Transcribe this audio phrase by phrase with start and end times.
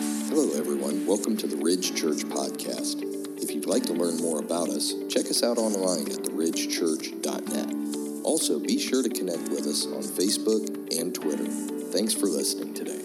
[0.00, 1.04] Hello, everyone.
[1.06, 3.02] Welcome to the Ridge Church Podcast.
[3.42, 8.24] If you'd like to learn more about us, check us out online at theridgechurch.net.
[8.24, 11.46] Also, be sure to connect with us on Facebook and Twitter.
[11.90, 13.02] Thanks for listening today.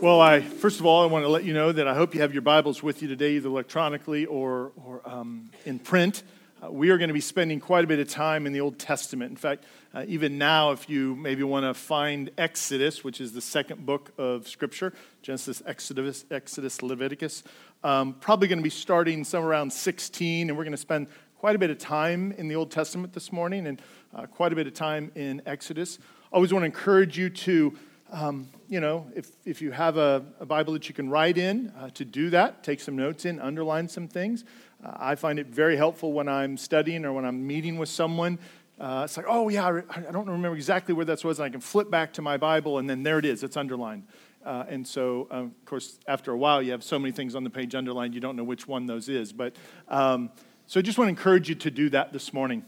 [0.00, 2.20] Well, I first of all, I want to let you know that I hope you
[2.20, 6.22] have your Bibles with you today, either electronically or, or um, in print.
[6.62, 8.78] Uh, we are going to be spending quite a bit of time in the Old
[8.78, 9.30] Testament.
[9.30, 13.40] In fact, uh, even now, if you maybe want to find Exodus, which is the
[13.40, 17.42] second book of Scripture Genesis, Exodus, Exodus Leviticus,
[17.82, 21.56] um, probably going to be starting somewhere around 16, and we're going to spend quite
[21.56, 23.82] a bit of time in the Old Testament this morning and
[24.14, 25.98] uh, quite a bit of time in Exodus.
[26.32, 27.76] I always want to encourage you to.
[28.14, 31.72] Um, you know, if, if you have a, a, Bible that you can write in,
[31.78, 34.44] uh, to do that, take some notes in, underline some things.
[34.84, 38.38] Uh, I find it very helpful when I'm studying or when I'm meeting with someone.
[38.80, 41.38] Uh, it's like, oh, yeah, I, I, don't remember exactly where that was.
[41.38, 44.04] And I can flip back to my Bible, and then there it is, it's underlined.
[44.44, 47.44] Uh, and so, uh, of course, after a while, you have so many things on
[47.44, 49.32] the page underlined, you don't know which one those is.
[49.32, 49.54] But
[49.88, 50.30] um,
[50.66, 52.64] so I just want to encourage you to do that this morning.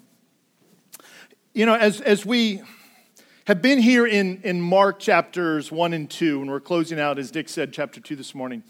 [1.53, 2.63] You know, as, as we
[3.47, 7.33] have been here in, in Mark chapters 1 and 2, and we're closing out, as
[7.33, 8.63] Dick said, chapter 2 this morning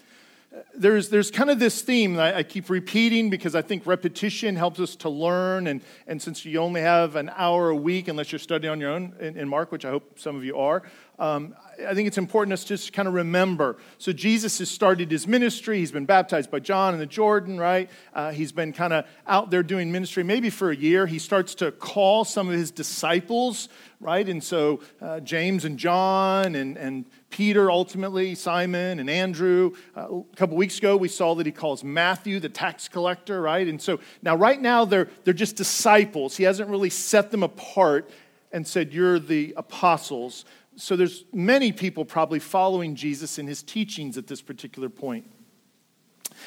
[0.77, 4.80] there's, there's kind of this theme that I, keep repeating because I think repetition helps
[4.80, 5.66] us to learn.
[5.66, 8.91] And, and since you only have an hour a week, unless you're studying on your
[8.91, 10.83] own in, in Mark, which I hope some of you are,
[11.19, 11.55] um,
[11.86, 13.77] I think it's important us just kind of remember.
[13.98, 15.78] So, Jesus has started his ministry.
[15.78, 17.89] He's been baptized by John in the Jordan, right?
[18.12, 21.06] Uh, he's been kind of out there doing ministry maybe for a year.
[21.06, 23.68] He starts to call some of his disciples,
[24.00, 24.28] right?
[24.28, 29.72] And so, uh, James and John and, and Peter, ultimately, Simon and Andrew.
[29.96, 33.66] Uh, a couple weeks ago, we saw that he calls Matthew the tax collector, right?
[33.66, 36.36] And so now, right now, they're, they're just disciples.
[36.36, 38.08] He hasn't really set them apart
[38.52, 40.44] and said, You're the apostles.
[40.77, 45.28] So there's many people probably following Jesus in his teachings at this particular point.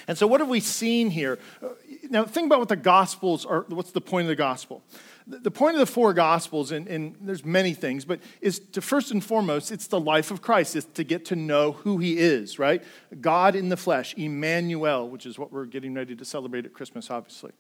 [0.08, 1.38] And so, what have we seen here?
[1.62, 1.68] Uh,
[2.10, 3.66] now, think about what the Gospels are.
[3.68, 4.82] What's the point of the Gospel?
[5.30, 9.12] The point of the four Gospels, and, and, there's many things, but is to first
[9.12, 10.76] and foremost, it's the life of Christ.
[10.76, 12.82] It's to get to know who he is, right?
[13.20, 17.12] God in the flesh, Emmanuel, which is what we're getting ready to celebrate at Christmas,
[17.12, 17.52] obviously.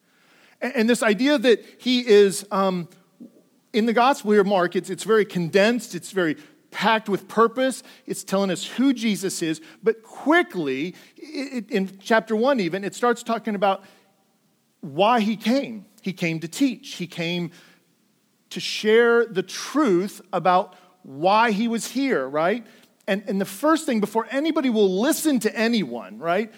[0.61, 2.87] And, and this idea that he is, um,
[3.73, 6.37] in the Gospel here, Mark, it's, it's very condensed, it's very
[6.71, 7.83] packed with purpose.
[8.05, 9.61] It's telling us who Jesus is.
[9.83, 13.83] But quickly, it, in chapter one, even, it starts talking about
[14.81, 15.85] why he came.
[16.07, 17.51] He came to teach, he came
[18.51, 20.73] to share the truth about
[21.03, 22.65] why he was here, right?
[23.09, 26.49] And, and the first thing, before anybody will listen to anyone, right,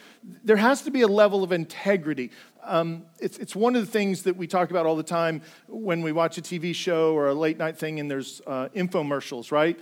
[0.43, 2.29] there has to be a level of integrity.
[2.63, 6.03] Um, it's, it's one of the things that we talk about all the time when
[6.03, 9.79] we watch a TV show or a late night thing and there's uh, infomercials, right?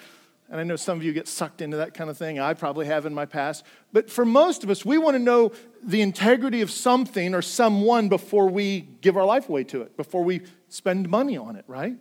[0.50, 2.40] And I know some of you get sucked into that kind of thing.
[2.40, 3.66] I probably have in my past.
[3.92, 5.52] But for most of us, we want to know
[5.84, 10.24] the integrity of something or someone before we give our life away to it, before
[10.24, 11.98] we spend money on it, right?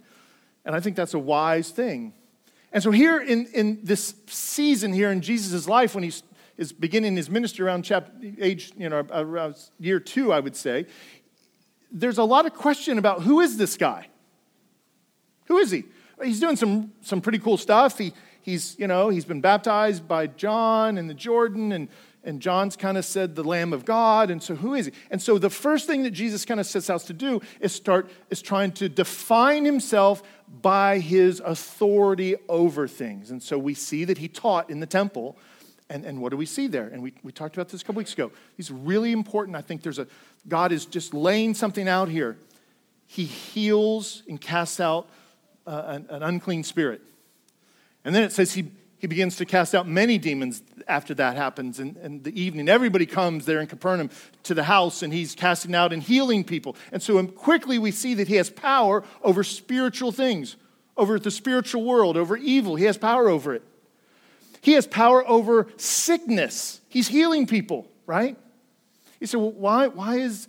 [0.64, 2.12] And I think that's a wise thing.
[2.72, 6.12] And so, here in, in this season here in Jesus' life, when he
[6.56, 10.86] is beginning his ministry around chapter, age, you know, around year two, I would say,
[11.90, 14.08] there's a lot of question about who is this guy?
[15.46, 15.84] Who is he?
[16.22, 17.98] He's doing some, some pretty cool stuff.
[17.98, 18.12] He,
[18.46, 21.88] he's, you know, he's been baptized by John in the Jordan, and,
[22.22, 24.30] and John's kind of said the Lamb of God.
[24.30, 24.92] And so who is he?
[25.10, 28.08] And so the first thing that Jesus kind of sets out to do is start
[28.30, 30.22] is trying to define himself
[30.62, 33.32] by his authority over things.
[33.32, 35.36] And so we see that he taught in the temple.
[35.90, 36.86] And, and what do we see there?
[36.86, 38.30] And we, we talked about this a couple weeks ago.
[38.56, 39.56] He's really important.
[39.56, 40.06] I think there's a,
[40.48, 42.38] God is just laying something out here.
[43.06, 45.08] He heals and casts out
[45.66, 47.02] uh, an, an unclean spirit.
[48.06, 51.80] And then it says he, he begins to cast out many demons after that happens.
[51.80, 54.10] And, and the evening, everybody comes there in Capernaum
[54.44, 56.76] to the house and he's casting out and healing people.
[56.92, 60.54] And so um, quickly we see that he has power over spiritual things,
[60.96, 62.76] over the spiritual world, over evil.
[62.76, 63.64] He has power over it.
[64.60, 66.80] He has power over sickness.
[66.88, 68.36] He's healing people, right?
[69.18, 70.46] You say, well, why, why is,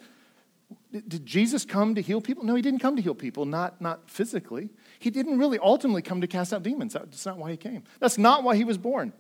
[0.92, 2.44] did Jesus come to heal people?
[2.44, 4.70] No, he didn't come to heal people, not, not physically.
[5.00, 6.94] He didn't really ultimately come to cast out demons.
[6.94, 7.84] That's not why he came.
[8.00, 9.14] That's not why he was born.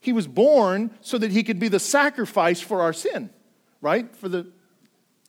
[0.00, 3.30] He was born so that he could be the sacrifice for our sin,
[3.80, 4.14] right?
[4.16, 4.46] For the,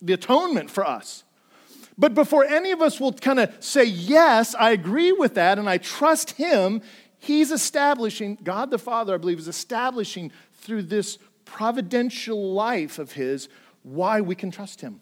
[0.02, 1.24] the atonement for us.
[1.98, 5.70] But before any of us will kind of say, Yes, I agree with that and
[5.70, 6.82] I trust him,
[7.20, 13.50] he's establishing, God the Father, I believe, is establishing through this providential life of his
[13.84, 15.02] why we can trust him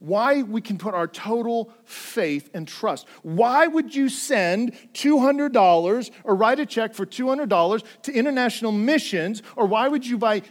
[0.00, 3.06] why we can put our total faith and trust.
[3.22, 9.42] Why would you send $200 or write a check for $200 to international missions?
[9.56, 10.42] Or why would you buy,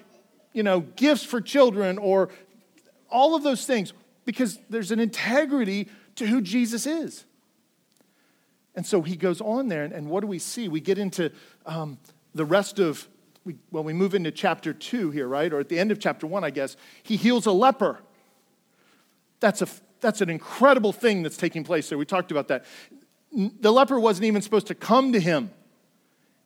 [0.53, 2.29] you know, gifts for children or
[3.09, 3.91] all of those things?
[4.23, 7.25] Because there's an integrity to who Jesus is.
[8.75, 10.67] And so he goes on there, and, and what do we see?
[10.67, 11.31] We get into
[11.65, 11.97] um,
[12.35, 13.07] the rest of,
[13.43, 15.51] we, well, we move into chapter two here, right?
[15.51, 16.77] Or at the end of chapter one, I guess.
[17.01, 17.99] He heals a leper.
[19.39, 19.67] That's, a,
[20.01, 21.97] that's an incredible thing that's taking place there.
[21.97, 22.65] We talked about that.
[23.31, 25.51] The leper wasn't even supposed to come to him.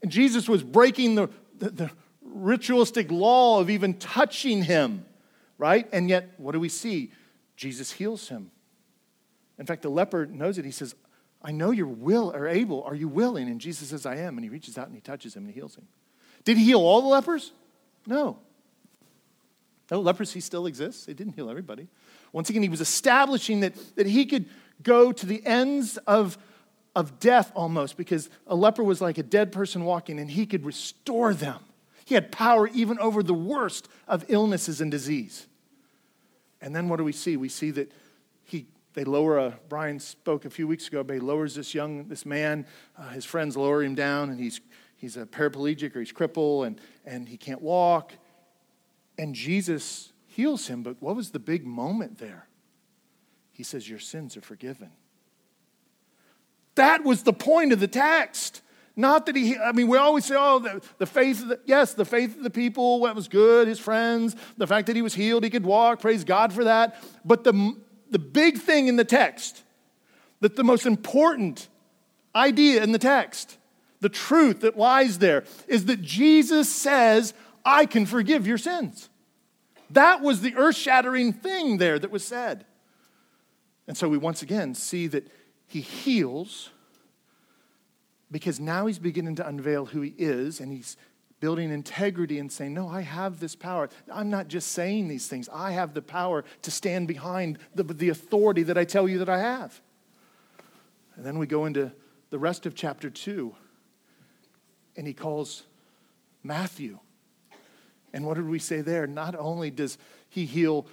[0.01, 1.91] And Jesus was breaking the, the, the
[2.21, 5.05] ritualistic law of even touching him,
[5.57, 5.87] right?
[5.93, 7.11] And yet, what do we see?
[7.55, 8.51] Jesus heals him.
[9.57, 10.65] In fact, the leper knows it.
[10.65, 10.95] He says,
[11.41, 12.83] I know you're will or able.
[12.83, 13.47] Are you willing?
[13.47, 14.37] And Jesus says, I am.
[14.37, 15.87] And he reaches out and he touches him and he heals him.
[16.43, 17.51] Did he heal all the lepers?
[18.05, 18.39] No.
[19.91, 21.07] No, leprosy still exists.
[21.07, 21.87] It didn't heal everybody.
[22.33, 24.45] Once again, he was establishing that, that he could
[24.81, 26.37] go to the ends of,
[26.95, 30.65] of death almost because a leper was like a dead person walking and he could
[30.65, 31.59] restore them.
[32.05, 35.47] He had power even over the worst of illnesses and disease.
[36.59, 37.37] And then what do we see?
[37.37, 37.91] We see that
[38.43, 42.07] he, they lower a, Brian spoke a few weeks ago, but he lowers this young,
[42.07, 42.65] this man,
[42.97, 44.59] uh, his friends lower him down and he's,
[44.95, 48.13] he's a paraplegic or he's crippled and, and he can't walk.
[49.17, 50.83] And Jesus heals him.
[50.83, 52.47] But what was the big moment there?
[53.51, 54.89] He says, Your sins are forgiven.
[56.75, 58.61] That was the point of the text.
[58.95, 61.95] Not that he, I mean, we always say, oh, the, the faith of the, yes,
[61.95, 65.15] the faith of the people, that was good, his friends, the fact that he was
[65.15, 67.03] healed, he could walk, praise God for that.
[67.25, 67.75] But the,
[68.11, 69.63] the big thing in the text,
[70.41, 71.69] that the most important
[72.35, 73.57] idea in the text,
[73.99, 77.33] the truth that lies there, is that Jesus says,
[77.65, 79.09] I can forgive your sins.
[79.93, 82.65] That was the earth shattering thing there that was said.
[83.87, 85.27] And so we once again see that
[85.67, 86.69] he heals
[88.31, 90.97] because now he's beginning to unveil who he is and he's
[91.39, 93.89] building integrity and saying, No, I have this power.
[94.11, 98.09] I'm not just saying these things, I have the power to stand behind the, the
[98.09, 99.79] authority that I tell you that I have.
[101.15, 101.91] And then we go into
[102.31, 103.55] the rest of chapter two,
[104.95, 105.63] and he calls
[106.41, 106.99] Matthew
[108.13, 109.07] and what did we say there?
[109.07, 109.97] Not only does
[110.29, 110.85] he heal,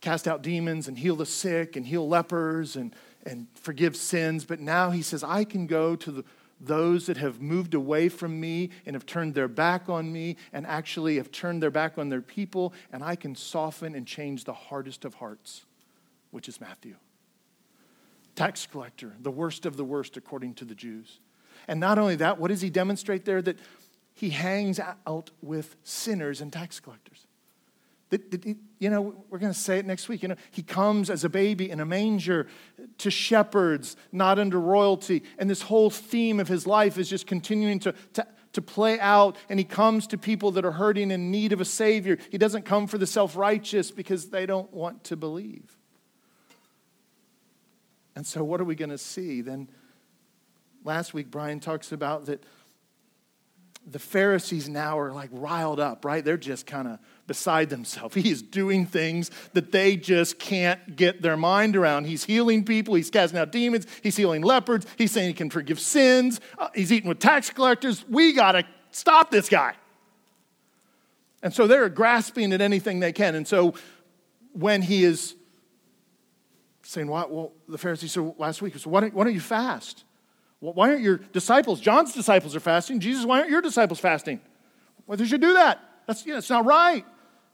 [0.00, 2.94] cast out demons and heal the sick and heal lepers and,
[3.24, 6.24] and forgive sins, but now he says, I can go to the,
[6.60, 10.66] those that have moved away from me and have turned their back on me and
[10.66, 14.52] actually have turned their back on their people, and I can soften and change the
[14.52, 15.64] hardest of hearts,
[16.30, 16.96] which is Matthew.
[18.34, 21.20] Tax collector, the worst of the worst according to the Jews.
[21.66, 23.42] And not only that, what does he demonstrate there?
[23.42, 23.58] That
[24.18, 27.28] he hangs out with sinners and tax collectors.
[28.10, 30.22] You know, we're going to say it next week.
[30.22, 32.48] You know, he comes as a baby in a manger
[32.98, 35.22] to shepherds, not under royalty.
[35.38, 39.36] And this whole theme of his life is just continuing to, to, to play out.
[39.48, 42.18] And he comes to people that are hurting in need of a Savior.
[42.30, 45.76] He doesn't come for the self righteous because they don't want to believe.
[48.16, 49.42] And so, what are we going to see?
[49.42, 49.68] Then,
[50.82, 52.42] last week, Brian talks about that
[53.90, 56.24] the Pharisees now are like riled up, right?
[56.24, 58.14] They're just kind of beside themselves.
[58.18, 62.04] He is doing things that they just can't get their mind around.
[62.04, 65.80] He's healing people, he's casting out demons, he's healing leopards, he's saying he can forgive
[65.80, 68.04] sins, uh, he's eating with tax collectors.
[68.08, 69.74] We got to stop this guy.
[71.42, 73.34] And so they're grasping at anything they can.
[73.34, 73.74] And so
[74.52, 75.36] when he is
[76.82, 80.04] saying, well, well the Pharisees said last week, so why don't, why don't you fast?
[80.60, 82.98] Why aren't your disciples, John's disciples are fasting.
[83.00, 84.38] Jesus, why aren't your disciples fasting?
[84.38, 85.80] Why Well, they should do that.
[86.06, 87.04] That's, you know, it's not right.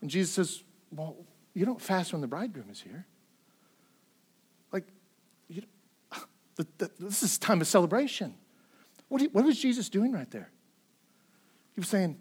[0.00, 1.16] And Jesus says, well,
[1.52, 3.06] you don't fast when the bridegroom is here.
[4.72, 4.84] Like,
[5.48, 5.62] you,
[6.56, 8.34] the, the, this is time of celebration.
[9.08, 10.50] What, you, what was Jesus doing right there?
[11.74, 12.18] He was saying,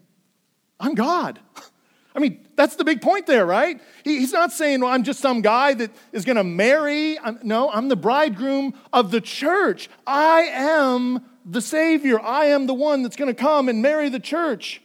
[0.79, 1.39] I'm God.
[2.15, 3.81] I mean, that's the big point there, right?
[4.03, 7.17] He, he's not saying, well, I'm just some guy that is going to marry.
[7.19, 9.89] I'm, no, I'm the bridegroom of the church.
[10.05, 12.21] I am the Savior.
[12.21, 14.81] I am the one that's going to come and marry the church.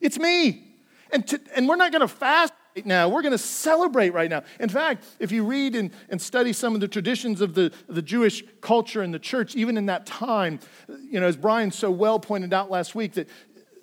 [0.00, 0.64] It's me.
[1.12, 3.08] And, to, and we're not going to fast right now.
[3.08, 4.42] We're going to celebrate right now.
[4.58, 8.02] In fact, if you read and, and study some of the traditions of the, the
[8.02, 12.18] Jewish culture and the church, even in that time, you know, as Brian so well
[12.18, 13.28] pointed out last week, that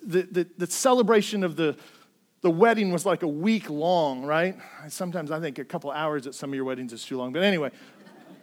[0.02, 1.76] the, the, the celebration of the
[2.40, 4.56] the wedding was like a week long, right?
[4.88, 7.32] Sometimes I think a couple hours at some of your weddings is too long.
[7.32, 7.70] But anyway,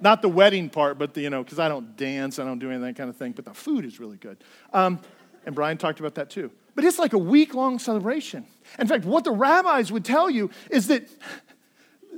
[0.02, 2.68] not the wedding part, but the, you know, because I don't dance, I don't do
[2.68, 4.44] any of that kind of thing, but the food is really good.
[4.74, 5.00] Um,
[5.46, 6.52] and Brian talked about that too.
[6.74, 8.46] But it's like a week long celebration.
[8.78, 11.08] In fact, what the rabbis would tell you is that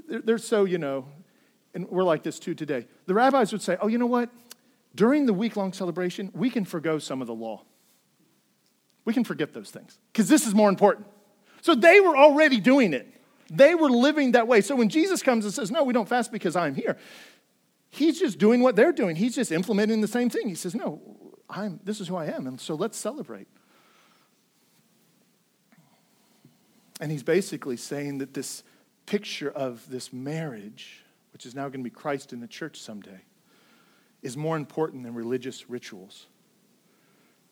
[0.08, 1.06] they're, they're so, you know,
[1.76, 4.30] and we're like this too today, the rabbis would say, oh, you know what?
[4.96, 7.64] During the week long celebration, we can forego some of the law.
[9.06, 11.06] We can forget those things because this is more important.
[11.68, 13.14] So they were already doing it.
[13.52, 14.62] They were living that way.
[14.62, 16.96] So when Jesus comes and says, No, we don't fast because I'm here,
[17.90, 19.18] he's just doing what they're doing.
[19.18, 20.48] He's just implementing the same thing.
[20.48, 21.02] He says, No,
[21.50, 22.48] I'm, this is who I am.
[22.48, 23.50] And so let's celebrate.
[27.02, 28.64] And he's basically saying that this
[29.06, 33.26] picture of this marriage, which is now going to be Christ in the church someday,
[34.22, 36.28] is more important than religious rituals.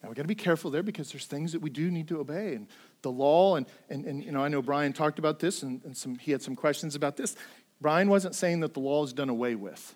[0.08, 2.54] We've got to be careful there because there's things that we do need to obey.
[2.54, 2.68] And
[3.02, 5.96] the law, and, and, and you know, I know Brian talked about this, and, and
[5.96, 7.36] some, he had some questions about this.
[7.80, 9.94] Brian wasn't saying that the law is done away with.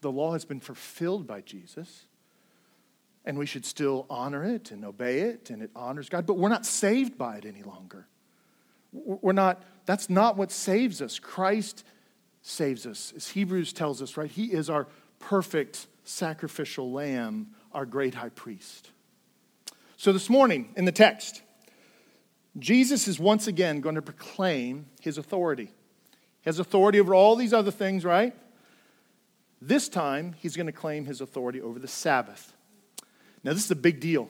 [0.00, 2.06] The law has been fulfilled by Jesus,
[3.24, 6.48] and we should still honor it and obey it, and it honors God, but we're
[6.48, 8.06] not saved by it any longer.
[8.92, 11.18] We're not, that's not what saves us.
[11.18, 11.84] Christ
[12.42, 13.12] saves us.
[13.14, 14.30] As Hebrews tells us, right?
[14.30, 14.86] He is our
[15.18, 18.90] perfect sacrificial lamb, our great high priest.
[20.00, 21.42] So this morning in the text,
[22.56, 25.64] Jesus is once again going to proclaim his authority.
[25.64, 28.32] He has authority over all these other things, right?
[29.60, 32.52] This time, he's going to claim his authority over the Sabbath.
[33.42, 34.28] Now, this is a big deal.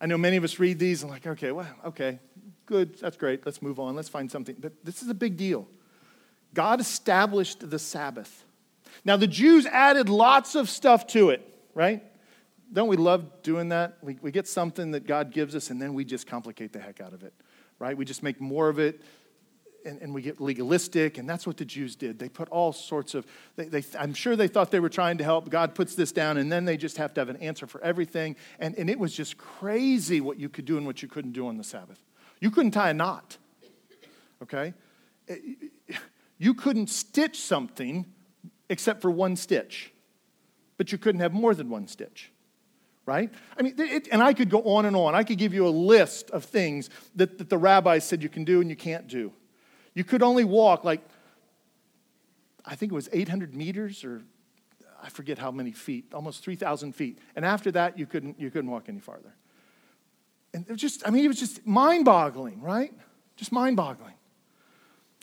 [0.00, 2.18] I know many of us read these and like, okay, well, okay,
[2.66, 4.56] good, that's great, let's move on, let's find something.
[4.58, 5.68] But this is a big deal.
[6.52, 8.44] God established the Sabbath.
[9.04, 12.02] Now, the Jews added lots of stuff to it, right?
[12.72, 13.98] Don't we love doing that?
[14.02, 17.00] We, we get something that God gives us and then we just complicate the heck
[17.00, 17.32] out of it,
[17.78, 17.96] right?
[17.96, 19.00] We just make more of it
[19.84, 22.18] and, and we get legalistic, and that's what the Jews did.
[22.18, 25.24] They put all sorts of, they, they, I'm sure they thought they were trying to
[25.24, 25.48] help.
[25.48, 28.36] God puts this down, and then they just have to have an answer for everything.
[28.58, 31.46] And, and it was just crazy what you could do and what you couldn't do
[31.46, 32.04] on the Sabbath.
[32.40, 33.38] You couldn't tie a knot,
[34.42, 34.74] okay?
[35.28, 35.36] Eh,
[36.38, 38.06] you couldn't stitch something
[38.68, 39.92] except for one stitch,
[40.76, 42.30] but you couldn't have more than one stitch,
[43.08, 43.30] right?
[43.56, 45.14] I mean, it, and I could go on and on.
[45.14, 48.44] I could give you a list of things that, that the rabbis said you can
[48.44, 49.32] do and you can't do.
[49.94, 51.00] You could only walk like,
[52.66, 54.20] I think it was 800 meters or
[55.02, 57.18] I forget how many feet, almost 3,000 feet.
[57.34, 59.34] And after that, you couldn't, you couldn't walk any farther.
[60.52, 62.92] And it was just, I mean, it was just mind boggling, right?
[63.36, 64.14] Just mind boggling.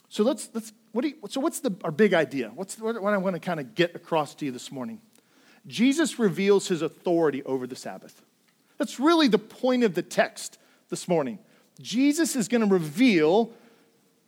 [0.09, 2.51] So let's, let's what do you, so what's the, our big idea?
[2.55, 5.01] What's what, what I want to kind of get across to you this morning?
[5.67, 8.21] Jesus reveals his authority over the Sabbath.
[8.77, 10.57] That's really the point of the text
[10.89, 11.39] this morning.
[11.81, 13.51] Jesus is going to reveal,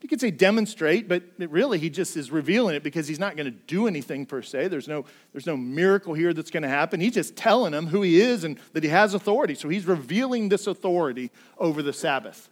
[0.01, 3.45] you could say demonstrate, but really he just is revealing it because he's not going
[3.45, 4.69] to do anything per se.
[4.69, 6.99] There's no, there's no miracle here that's going to happen.
[6.99, 9.55] He's just telling them who he is and that he has authority.
[9.55, 12.49] So he's revealing this authority over the Sabbath.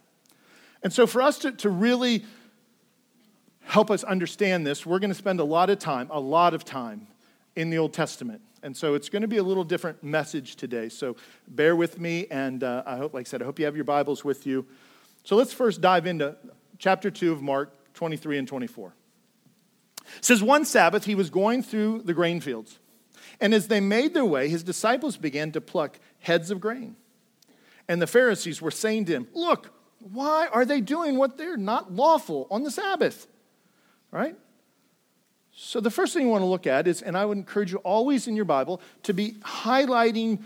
[0.82, 2.24] And so for us to, to really
[3.64, 6.64] help us understand this, we're going to spend a lot of time, a lot of
[6.64, 7.08] time
[7.56, 8.40] in the Old Testament.
[8.66, 10.88] And so it's going to be a little different message today.
[10.88, 11.14] So
[11.46, 13.84] bear with me, and uh, I hope, like I said, I hope you have your
[13.84, 14.66] Bibles with you.
[15.22, 16.36] So let's first dive into
[16.76, 18.92] chapter 2 of Mark 23 and 24.
[20.16, 22.80] It says, One Sabbath he was going through the grain fields,
[23.40, 26.96] and as they made their way, his disciples began to pluck heads of grain.
[27.86, 29.70] And the Pharisees were saying to him, Look,
[30.00, 33.28] why are they doing what they're not lawful on the Sabbath?
[34.10, 34.36] right?
[35.58, 37.78] So, the first thing you want to look at is, and I would encourage you
[37.78, 40.42] always in your Bible to be highlighting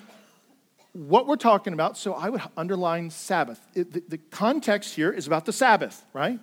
[0.93, 1.99] what we're talking about.
[1.99, 3.61] So, I would underline Sabbath.
[3.75, 6.38] It, the, the context here is about the Sabbath, right?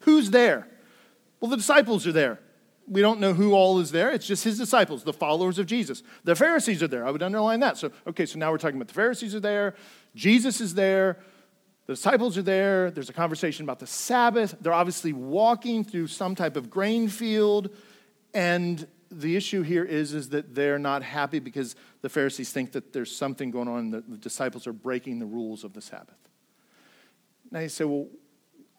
[0.00, 0.66] Who's there?
[1.38, 2.40] Well, the disciples are there.
[2.88, 4.10] We don't know who all is there.
[4.10, 6.02] It's just his disciples, the followers of Jesus.
[6.24, 7.06] The Pharisees are there.
[7.06, 7.76] I would underline that.
[7.76, 9.76] So, okay, so now we're talking about the Pharisees are there,
[10.16, 11.18] Jesus is there,
[11.86, 12.90] the disciples are there.
[12.90, 14.56] There's a conversation about the Sabbath.
[14.60, 17.70] They're obviously walking through some type of grain field.
[18.38, 22.92] And the issue here is, is that they're not happy because the Pharisees think that
[22.92, 26.14] there's something going on, that the disciples are breaking the rules of the Sabbath.
[27.50, 28.06] Now you say, well,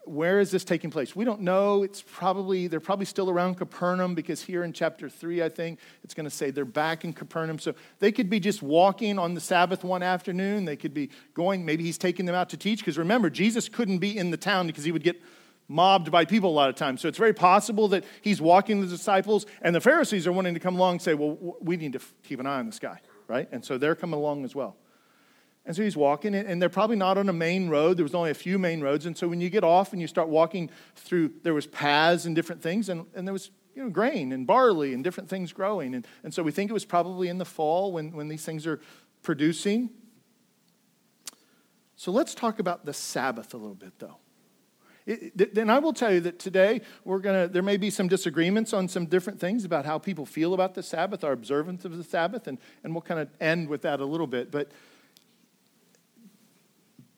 [0.05, 1.13] where is this taking place?
[1.13, 1.83] We don't know.
[1.83, 6.13] It's probably, they're probably still around Capernaum because here in chapter 3, I think, it's
[6.13, 7.59] going to say they're back in Capernaum.
[7.59, 10.63] So they could be just walking on the Sabbath one afternoon.
[10.63, 12.79] They could be going, maybe he's taking them out to teach.
[12.79, 15.21] Because remember, Jesus couldn't be in the town because he would get
[15.69, 16.99] mobbed by people a lot of times.
[16.99, 20.59] So it's very possible that he's walking the disciples, and the Pharisees are wanting to
[20.59, 23.47] come along and say, well, we need to keep an eye on this guy, right?
[23.53, 24.75] And so they're coming along as well.
[25.65, 27.97] And so he's walking, and they're probably not on a main road.
[27.97, 29.05] There was only a few main roads.
[29.05, 32.35] And so when you get off and you start walking through, there was paths and
[32.35, 35.93] different things, and, and there was you know, grain and barley and different things growing.
[35.93, 38.65] And, and so we think it was probably in the fall when, when these things
[38.65, 38.79] are
[39.21, 39.91] producing.
[41.95, 44.17] So let's talk about the Sabbath a little bit, though.
[45.07, 47.47] And I will tell you that today we're gonna.
[47.47, 50.83] There may be some disagreements on some different things about how people feel about the
[50.83, 54.05] Sabbath, our observance of the Sabbath, and, and we'll kind of end with that a
[54.05, 54.51] little bit.
[54.51, 54.71] But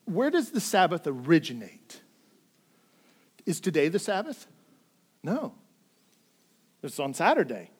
[0.04, 2.00] where does the Sabbath originate?
[3.46, 4.46] Is today the Sabbath?
[5.22, 5.54] No.
[6.82, 7.70] It's on Saturday,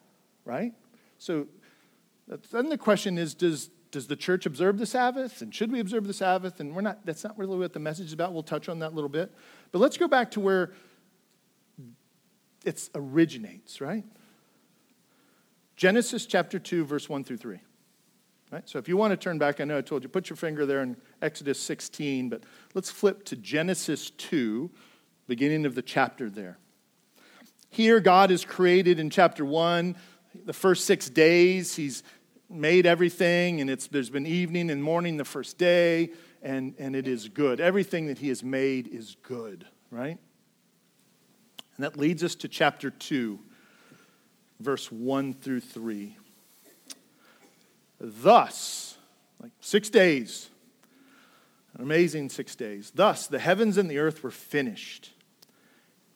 [0.45, 0.73] right?
[1.19, 1.47] So
[2.51, 5.43] then the question is does, does the church observe the Sabbath?
[5.43, 6.61] And should we observe the Sabbath?
[6.61, 8.33] And we're not, that's not really what the message is about.
[8.33, 9.33] We'll touch on that a little bit.
[9.73, 10.73] But let's go back to where
[12.65, 14.05] it originates, right?
[15.77, 17.59] Genesis chapter 2, verse 1 through 3.
[18.53, 18.69] Right?
[18.69, 20.67] So if you want to turn back, I know I told you, put your finger
[20.67, 24.71] there in Exodus 16, but let's flip to Genesis 2,
[25.27, 26.59] beginning of the chapter there.
[27.71, 29.97] Here, God is created in chapter 1.
[30.45, 32.03] The first six days, He's
[32.51, 36.11] made everything, and it's, there's been evening and morning the first day,
[36.43, 37.61] and, and it is good.
[37.61, 40.19] Everything that He has made is good, right?
[41.77, 43.39] And that leads us to chapter 2,
[44.61, 46.17] verse 1 through 3.
[48.01, 48.99] Thus,
[49.41, 50.51] like six days,
[51.75, 52.93] an amazing six days.
[52.95, 55.11] Thus, the heavens and the earth were finished,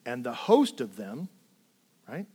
[0.05, 1.29] and the host of them,
[2.07, 2.27] right?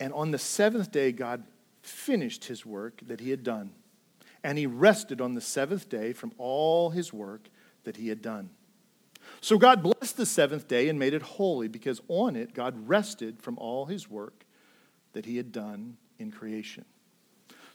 [0.00, 1.44] And on the seventh day, God
[1.82, 3.72] finished his work that he had done.
[4.48, 7.50] And he rested on the seventh day from all his work
[7.84, 8.48] that he had done.
[9.42, 13.42] So God blessed the seventh day and made it holy because on it God rested
[13.42, 14.46] from all his work
[15.12, 16.86] that he had done in creation.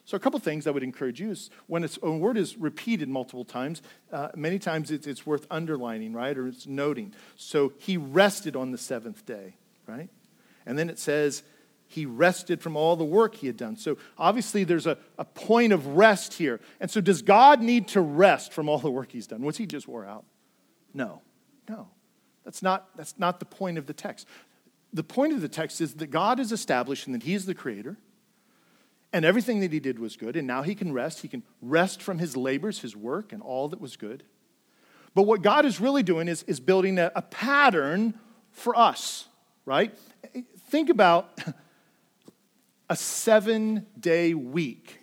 [0.05, 3.45] So, a couple things I would encourage you is when a word is repeated multiple
[3.45, 6.35] times, uh, many times it's, it's worth underlining, right?
[6.35, 7.13] Or it's noting.
[7.35, 10.09] So, he rested on the seventh day, right?
[10.65, 11.43] And then it says,
[11.93, 13.77] he rested from all the work he had done.
[13.77, 16.59] So, obviously, there's a, a point of rest here.
[16.79, 19.41] And so, does God need to rest from all the work he's done?
[19.41, 20.25] Was he just wore out?
[20.93, 21.21] No,
[21.69, 21.87] no.
[22.43, 24.27] That's not, that's not the point of the text.
[24.91, 27.97] The point of the text is that God is establishing that he is the creator
[29.13, 31.21] and everything that he did was good, and now he can rest.
[31.21, 34.23] He can rest from his labors, his work, and all that was good.
[35.13, 38.15] But what God is really doing is, is building a, a pattern
[38.51, 39.27] for us,
[39.65, 39.95] right?
[40.69, 41.39] Think about
[42.89, 44.99] a seven day week,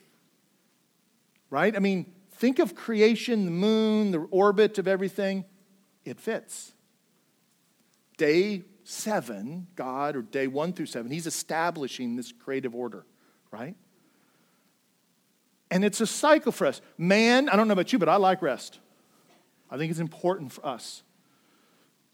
[1.49, 1.75] right?
[1.75, 5.45] I mean, think of creation, the moon, the orbit of everything.
[6.05, 6.73] It fits.
[8.17, 13.07] Day seven, God, or day one through seven, He's establishing this creative order,
[13.51, 13.77] right?
[15.71, 16.81] And it's a cycle for us.
[16.99, 18.81] Man, I don't know about you, but I like rest.
[19.71, 21.03] I think it's important for us.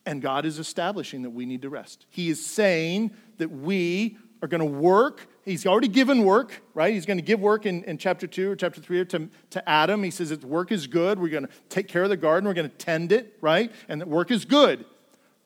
[0.05, 2.07] And God is establishing that we need to rest.
[2.11, 5.27] He is saying that we are going to work.
[5.45, 6.95] He's already given work, right?
[6.95, 10.03] He's going to give work in, in chapter 2 or chapter 3 to, to Adam.
[10.03, 11.19] He says that work is good.
[11.19, 12.49] We're going to take care of the garden.
[12.49, 13.73] We're going to tend it, right?
[13.89, 14.85] And that work is good.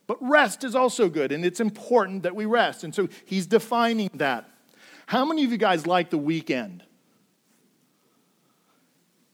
[0.06, 2.84] But rest is also good, and it's important that we rest.
[2.84, 4.48] And so he's defining that.
[5.06, 6.82] How many of you guys like the weekend?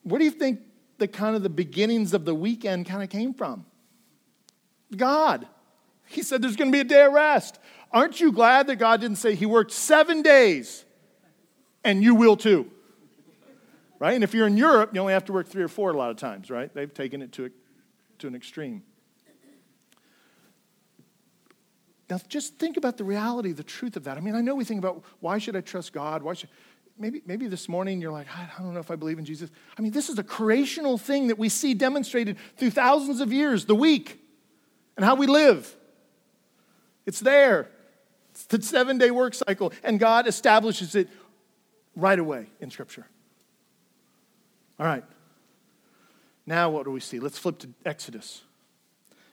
[0.02, 0.60] Where do you think
[0.98, 3.66] the kind of the beginnings of the weekend kind of came from?
[4.94, 5.46] God.
[6.08, 7.58] He said there's going to be a day of rest.
[7.92, 10.84] Aren't you glad that God didn't say he worked seven days
[11.84, 12.70] and you will too?
[13.98, 14.14] Right?
[14.14, 16.10] And if you're in Europe, you only have to work three or four a lot
[16.10, 16.72] of times, right?
[16.74, 17.50] They've taken it to, a,
[18.18, 18.82] to an extreme.
[22.10, 24.16] Now, just think about the reality, the truth of that.
[24.16, 26.22] I mean, I know we think about why should I trust God?
[26.22, 26.50] Why should
[26.98, 29.50] maybe, maybe this morning you're like, I don't know if I believe in Jesus.
[29.76, 33.64] I mean, this is a creational thing that we see demonstrated through thousands of years,
[33.64, 34.20] the week,
[34.96, 35.74] and how we live.
[37.06, 37.70] It's there.
[38.36, 41.08] It's the seven day work cycle, and God establishes it
[41.94, 43.06] right away in Scripture.
[44.78, 45.02] All right.
[46.44, 47.18] Now, what do we see?
[47.18, 48.42] Let's flip to Exodus.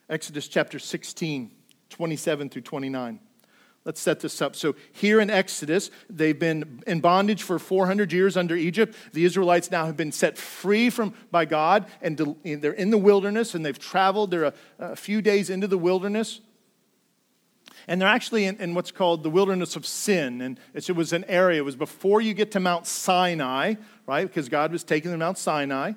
[0.10, 1.52] Exodus chapter 16,
[1.90, 3.20] 27 through 29.
[3.84, 4.56] Let's set this up.
[4.56, 8.96] So, here in Exodus, they've been in bondage for 400 years under Egypt.
[9.12, 13.54] The Israelites now have been set free from, by God, and they're in the wilderness,
[13.54, 14.32] and they've traveled.
[14.32, 16.40] They're a, a few days into the wilderness.
[17.88, 20.42] And they're actually in, in, what's called the wilderness of sin.
[20.42, 23.76] And it was an area, it was before you get to Mount Sinai,
[24.08, 24.28] right?
[24.28, 25.94] Because God was taking them to Mount Sinai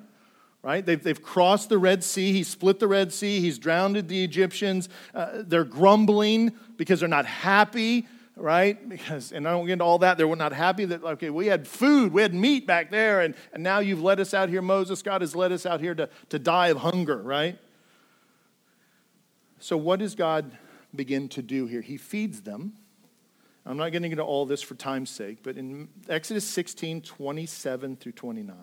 [0.63, 0.85] right?
[0.85, 2.33] They've, they've crossed the Red Sea.
[2.33, 3.39] He split the Red Sea.
[3.39, 4.89] He's drowned the Egyptians.
[5.15, 8.89] Uh, they're grumbling because they're not happy, right?
[8.89, 10.17] Because, and I don't get into all that.
[10.17, 13.63] They're not happy that, okay, we had food, we had meat back there, and, and
[13.63, 15.01] now you've led us out here, Moses.
[15.01, 17.57] God has led us out here to, to die of hunger, right?
[19.59, 20.51] So, what does God
[20.97, 21.81] begin to do here?
[21.81, 22.73] He feeds them.
[23.65, 28.13] I'm not getting into all this for time's sake, but in Exodus 16, 27 through
[28.13, 28.55] 29.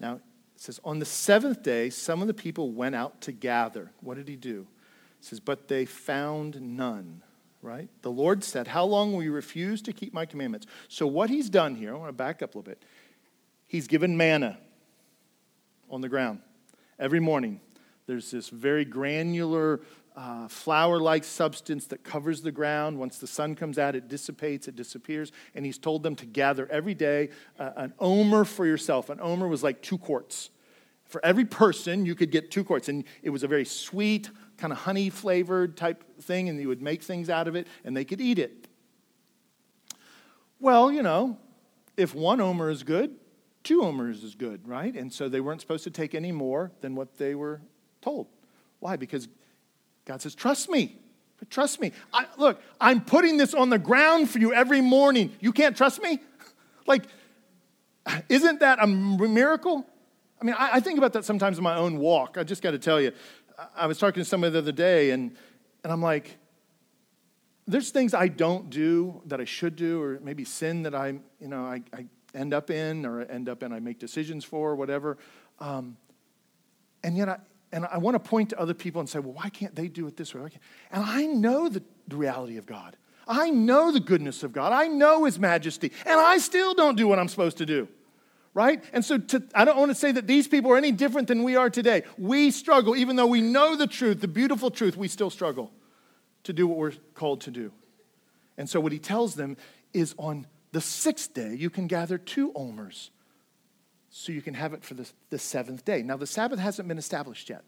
[0.00, 0.20] Now, It
[0.56, 3.92] says, On the seventh day, some of the people went out to gather.
[4.00, 4.66] What did he do?
[5.20, 7.22] It says, But they found none,
[7.62, 7.88] right?
[8.02, 10.66] The Lord said, How long will you refuse to keep my commandments?
[10.88, 12.82] So, what he's done here, I want to back up a little bit.
[13.68, 14.58] He's given manna
[15.88, 16.40] on the ground
[16.98, 17.60] every morning.
[18.06, 19.80] There's this very granular
[20.18, 22.98] uh, flour like substance that covers the ground.
[22.98, 25.30] Once the sun comes out, it dissipates, it disappears.
[25.54, 29.10] And he's told them to gather every day uh, an omer for yourself.
[29.10, 30.50] An omer was like two quarts.
[31.04, 32.88] For every person, you could get two quarts.
[32.88, 36.82] And it was a very sweet, kind of honey flavored type thing, and you would
[36.82, 38.66] make things out of it, and they could eat it.
[40.58, 41.38] Well, you know,
[41.96, 43.14] if one omer is good,
[43.62, 44.94] two omers is good, right?
[44.94, 47.60] And so they weren't supposed to take any more than what they were
[48.02, 48.26] told.
[48.80, 48.96] Why?
[48.96, 49.28] Because
[50.08, 50.96] God says, Trust me.
[51.50, 51.92] Trust me.
[52.12, 55.30] I, look, I'm putting this on the ground for you every morning.
[55.38, 56.18] You can't trust me?
[56.86, 57.04] like,
[58.28, 59.86] isn't that a miracle?
[60.40, 62.36] I mean, I, I think about that sometimes in my own walk.
[62.38, 63.12] I just got to tell you.
[63.56, 65.36] I, I was talking to somebody the other day, and,
[65.84, 66.38] and I'm like,
[67.68, 71.08] there's things I don't do that I should do, or maybe sin that I,
[71.40, 74.70] you know, I, I end up in, or end up in, I make decisions for,
[74.70, 75.18] or whatever.
[75.60, 75.96] Um,
[77.04, 77.38] and yet I,
[77.72, 80.06] and I want to point to other people and say, well, why can't they do
[80.06, 80.50] it this way?
[80.90, 82.96] And I know the, reality of God.
[83.26, 84.72] I know the goodness of God.
[84.72, 85.92] I know His majesty.
[86.06, 87.86] And I still don't do what I'm supposed to do.
[88.54, 88.82] Right?
[88.94, 91.44] And so to, I don't want to say that these people are any different than
[91.44, 92.04] we are today.
[92.16, 95.70] We struggle, even though we know the truth, the beautiful truth, we still struggle
[96.44, 97.70] to do what we're called to do.
[98.56, 99.58] And so what he tells them
[99.92, 103.10] is on the sixth day, you can gather two omers
[104.10, 106.02] so you can have it for the, the seventh day.
[106.02, 107.62] Now, the Sabbath hasn't been established yet.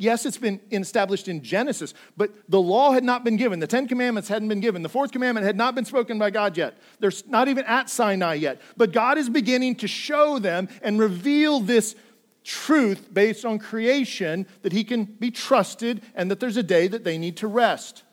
[0.00, 3.58] Yes, it's been established in Genesis, but the law had not been given.
[3.58, 4.82] The Ten Commandments hadn't been given.
[4.82, 6.78] The fourth commandment had not been spoken by God yet.
[7.00, 8.60] They're not even at Sinai yet.
[8.76, 11.96] But God is beginning to show them and reveal this
[12.44, 17.02] truth based on creation that He can be trusted and that there's a day that
[17.02, 18.04] they need to rest.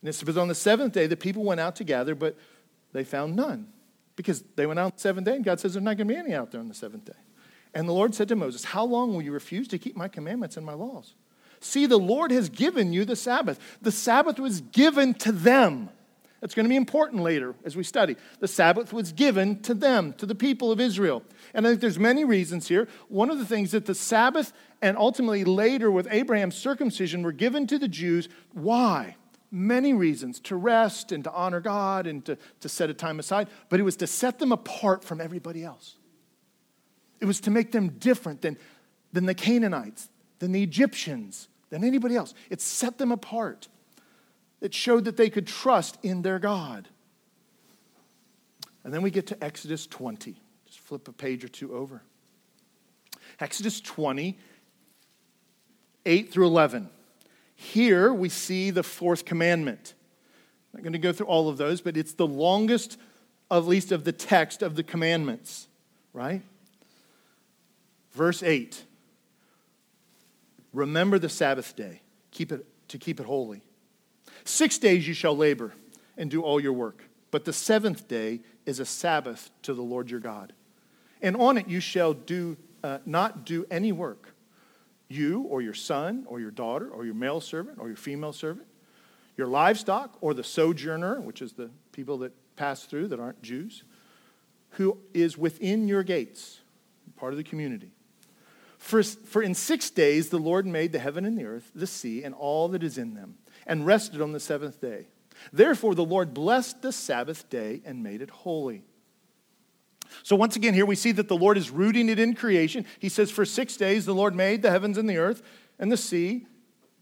[0.00, 2.36] And this was on the seventh day the people went out to gather, but
[2.92, 3.66] they found none
[4.16, 6.14] because they went out on the seventh day, and God says there's not going to
[6.14, 7.12] be any out there on the seventh day.
[7.74, 10.56] And the Lord said to Moses, How long will you refuse to keep my commandments
[10.56, 11.14] and my laws?
[11.60, 13.58] See, the Lord has given you the Sabbath.
[13.82, 15.88] The Sabbath was given to them.
[16.40, 18.16] That's going to be important later as we study.
[18.40, 21.22] The Sabbath was given to them, to the people of Israel.
[21.54, 22.86] And I think there's many reasons here.
[23.08, 27.66] One of the things that the Sabbath and ultimately later with Abraham's circumcision were given
[27.68, 28.28] to the Jews.
[28.52, 29.16] Why?
[29.50, 33.48] Many reasons to rest and to honor God and to, to set a time aside,
[33.68, 35.96] but it was to set them apart from everybody else.
[37.20, 38.58] It was to make them different than,
[39.12, 40.08] than the Canaanites,
[40.40, 42.34] than the Egyptians, than anybody else.
[42.50, 43.68] It set them apart.
[44.60, 46.88] It showed that they could trust in their God.
[48.84, 50.36] And then we get to Exodus 20.
[50.66, 52.02] Just flip a page or two over.
[53.40, 54.38] Exodus 20,
[56.06, 56.90] 8 through 11.
[57.54, 59.94] Here we see the fourth commandment.
[60.72, 62.98] I'm not going to go through all of those, but it's the longest,
[63.50, 65.68] at least, of the text of the commandments,
[66.12, 66.42] right?
[68.12, 68.84] Verse 8
[70.72, 72.00] Remember the Sabbath day,
[72.32, 73.62] keep it, to keep it holy.
[74.44, 75.72] Six days you shall labor
[76.16, 80.10] and do all your work, but the seventh day is a Sabbath to the Lord
[80.10, 80.52] your God.
[81.22, 84.33] And on it you shall do, uh, not do any work
[85.08, 88.66] you or your son or your daughter or your male servant or your female servant,
[89.36, 93.84] your livestock or the sojourner, which is the people that pass through that aren't Jews,
[94.70, 96.60] who is within your gates,
[97.16, 97.90] part of the community.
[98.78, 102.22] For, for in six days the Lord made the heaven and the earth, the sea,
[102.22, 103.36] and all that is in them,
[103.66, 105.06] and rested on the seventh day.
[105.52, 108.82] Therefore the Lord blessed the Sabbath day and made it holy.
[110.22, 112.86] So, once again, here we see that the Lord is rooting it in creation.
[112.98, 115.42] He says, For six days the Lord made the heavens and the earth
[115.78, 116.46] and the sea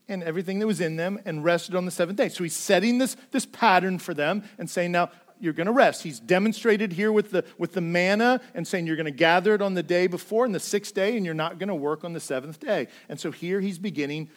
[0.09, 2.29] and everything that was in them and rested on the seventh day.
[2.29, 5.11] So, he's setting this, this pattern for them and saying, Now,
[5.43, 6.05] you're going to rest.
[6.05, 9.61] He's demonstrated here with the, with the manna and saying you're going to gather it
[9.61, 12.13] on the day before and the sixth day, and you're not going to work on
[12.13, 12.87] the seventh day.
[13.09, 14.31] And so here he's beginning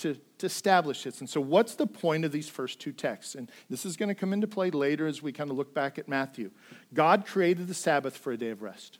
[0.00, 1.20] to, to establish this.
[1.20, 3.34] And so, what's the point of these first two texts?
[3.34, 5.98] And this is going to come into play later as we kind of look back
[5.98, 6.50] at Matthew.
[6.92, 8.98] God created the Sabbath for a day of rest.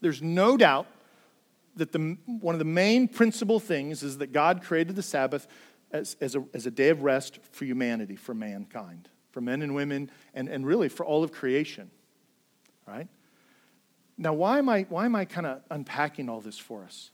[0.00, 0.86] There's no doubt
[1.76, 5.46] that the, one of the main principal things is that God created the Sabbath
[5.90, 9.74] as, as, a, as a day of rest for humanity, for mankind, for men and
[9.74, 11.90] women, and, and really for all of creation.
[12.86, 13.08] Right?
[14.18, 17.10] Now, why am I, why am I kind of unpacking all this for us?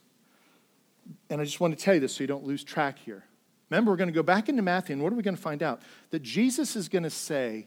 [1.31, 3.25] And I just want to tell you this so you don't lose track here.
[3.71, 5.63] Remember, we're going to go back into Matthew, and what are we going to find
[5.63, 5.83] out?
[6.11, 7.67] That Jesus is going to say,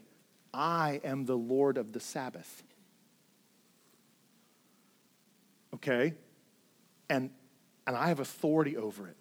[0.52, 2.62] I am the Lord of the Sabbath.
[5.74, 6.14] Okay?
[7.12, 7.30] and,
[7.86, 9.16] and I have authority over it.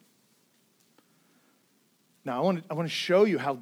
[2.23, 3.59] Now, I want to, I want to show you how,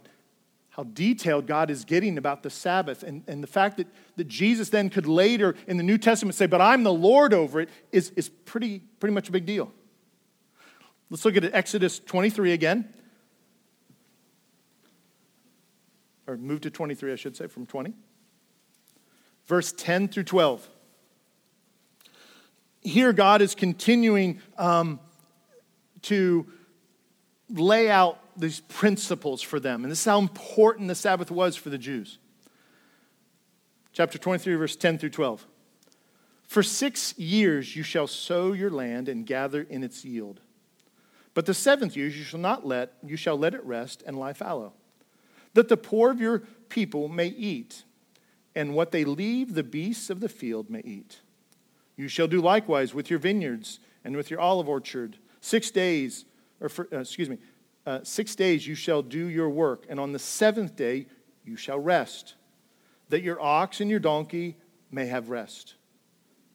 [0.69, 3.01] how detailed God is getting about the Sabbath.
[3.01, 6.45] And, and the fact that, that Jesus then could later in the New Testament say,
[6.45, 9.71] But I'm the Lord over it, is, is pretty, pretty much a big deal.
[11.09, 12.93] Let's look at Exodus 23 again.
[16.27, 17.93] Or move to 23, I should say, from 20.
[19.47, 20.67] Verse 10 through 12.
[22.81, 24.99] Here, God is continuing um,
[26.03, 26.45] to
[27.49, 29.83] lay out these principles for them.
[29.83, 32.19] And this is how important the Sabbath was for the Jews.
[33.91, 35.45] Chapter 23, verse 10 through 12.
[36.43, 40.41] For six years you shall sow your land and gather in its yield.
[41.39, 44.33] But the seventh year you shall not let, you shall let it rest and lie
[44.33, 44.73] fallow,
[45.53, 47.85] that the poor of your people may eat,
[48.55, 51.21] and what they leave the beasts of the field may eat.
[51.95, 55.17] You shall do likewise with your vineyards and with your olive orchard.
[55.39, 56.25] Six days,
[56.59, 57.37] or for, uh, excuse me,
[57.85, 61.07] uh, six days you shall do your work, and on the seventh day
[61.45, 62.33] you shall rest,
[63.07, 64.57] that your ox and your donkey
[64.91, 65.75] may have rest,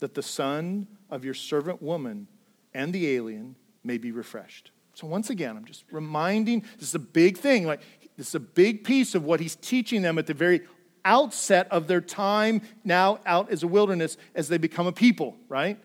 [0.01, 2.29] that the son of your servant woman
[2.75, 4.73] and the alien may be refreshed.
[4.95, 7.67] So once again, I'm just reminding this is a big thing.
[7.67, 7.81] Like
[8.17, 10.63] this is a big piece of what he's teaching them at the very
[11.05, 15.79] outset of their time now out as a wilderness as they become a people, right?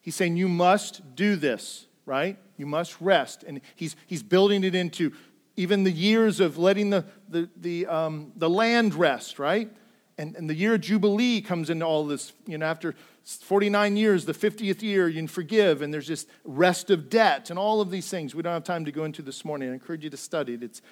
[0.00, 2.38] He's saying you must do this, right?
[2.56, 3.44] You must rest.
[3.44, 5.12] And he's, he's building it into
[5.56, 9.70] even the years of letting the, the, the, um, the land rest, right?
[10.18, 12.32] And, and the year of Jubilee comes into all this.
[12.46, 16.90] You know, after 49 years, the 50th year, you can forgive, and there's just rest
[16.90, 18.34] of debt and all of these things.
[18.34, 19.70] We don't have time to go into this morning.
[19.70, 20.62] I encourage you to study it.
[20.62, 20.82] It's,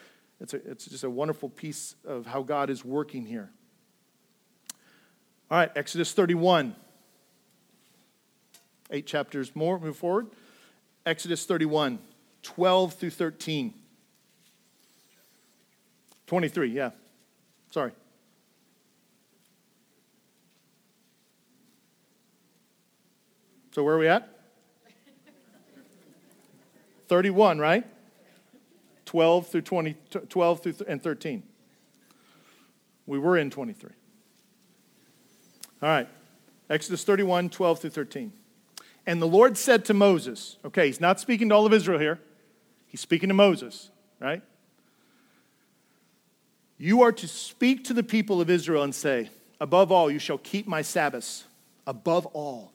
[0.40, 3.50] it's, a, it's just a wonderful piece of how God is working here.
[5.50, 6.74] All right, Exodus 31.
[8.90, 10.28] Eight chapters more, move forward.
[11.04, 11.98] Exodus 31,
[12.42, 13.74] 12 through 13.
[16.26, 16.90] 23, yeah.
[17.70, 17.92] Sorry.
[23.72, 24.28] So where are we at?
[27.08, 27.84] 31, right?
[29.06, 29.96] 12 through 20,
[30.28, 31.42] 12 through th- and 13.
[33.06, 33.90] We were in 23.
[35.82, 36.08] All right.
[36.70, 38.32] Exodus 31, 12 through 13.
[39.06, 42.20] And the Lord said to Moses, okay, he's not speaking to all of Israel here,
[42.86, 44.42] he's speaking to Moses, right?
[46.78, 49.30] You are to speak to the people of Israel and say,
[49.60, 51.44] Above all, you shall keep my Sabbaths.
[51.86, 52.72] Above all.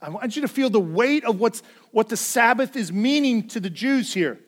[0.00, 3.60] I want you to feel the weight of what's, what the Sabbath is meaning to
[3.60, 4.38] the Jews here.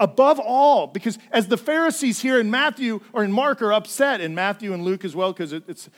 [0.00, 4.34] Above all, because as the Pharisees here in Matthew or in Mark are upset, in
[4.34, 5.88] Matthew and Luke as well, because it, it's,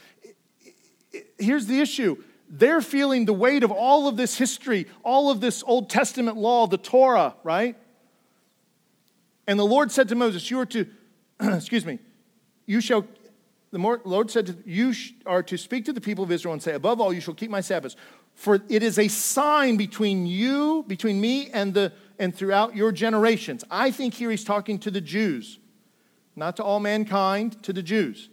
[1.38, 2.16] here's the issue
[2.48, 6.66] they're feeling the weight of all of this history, all of this Old Testament law,
[6.66, 7.76] the Torah, right?
[9.46, 10.86] And the Lord said to Moses, You are to,
[11.40, 11.98] excuse me,
[12.66, 13.06] you shall,
[13.74, 14.94] the Lord said to you
[15.26, 17.50] are to speak to the people of Israel and say, Above all, you shall keep
[17.50, 17.96] my Sabbaths.
[18.34, 23.64] For it is a sign between you, between me and the and throughout your generations.
[23.72, 25.58] I think here he's talking to the Jews,
[26.36, 28.28] not to all mankind, to the Jews.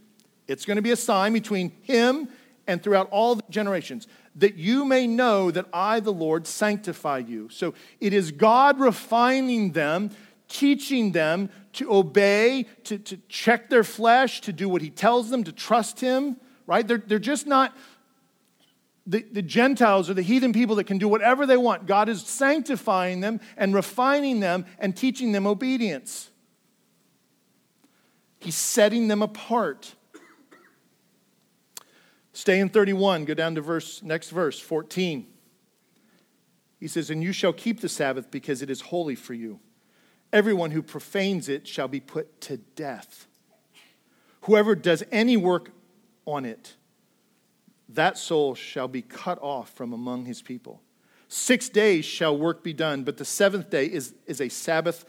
[0.47, 2.29] It's going to be a sign between him
[2.67, 7.49] and throughout all the generations, that you may know that I, the Lord, sanctify you.
[7.49, 10.11] So it is God refining them,
[10.47, 15.43] teaching them to obey, to, to check their flesh, to do what He tells them,
[15.43, 16.87] to trust Him, right?
[16.87, 17.75] They're, they're just not
[19.05, 21.85] the, the Gentiles or the heathen people that can do whatever they want.
[21.85, 26.29] God is sanctifying them and refining them and teaching them obedience.
[28.39, 29.95] He's setting them apart.
[32.33, 35.27] Stay in 31, go down to verse next verse, 14.
[36.79, 39.59] He says, "And you shall keep the Sabbath because it is holy for you.
[40.33, 43.27] Everyone who profanes it shall be put to death.
[44.41, 45.71] Whoever does any work
[46.25, 46.75] on it,
[47.89, 50.81] that soul shall be cut off from among his people.
[51.27, 55.05] Six days shall work be done, but the seventh day is, is a Sabbath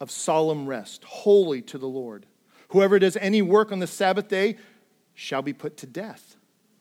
[0.00, 2.26] of solemn rest, holy to the Lord.
[2.68, 4.56] Whoever does any work on the Sabbath day
[5.14, 6.36] shall be put to death.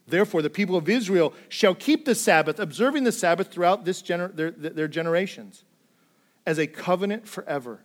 [0.07, 4.35] Therefore, the people of Israel shall keep the Sabbath, observing the Sabbath throughout this gener-
[4.35, 5.63] their, their generations,
[6.45, 7.83] as a covenant forever.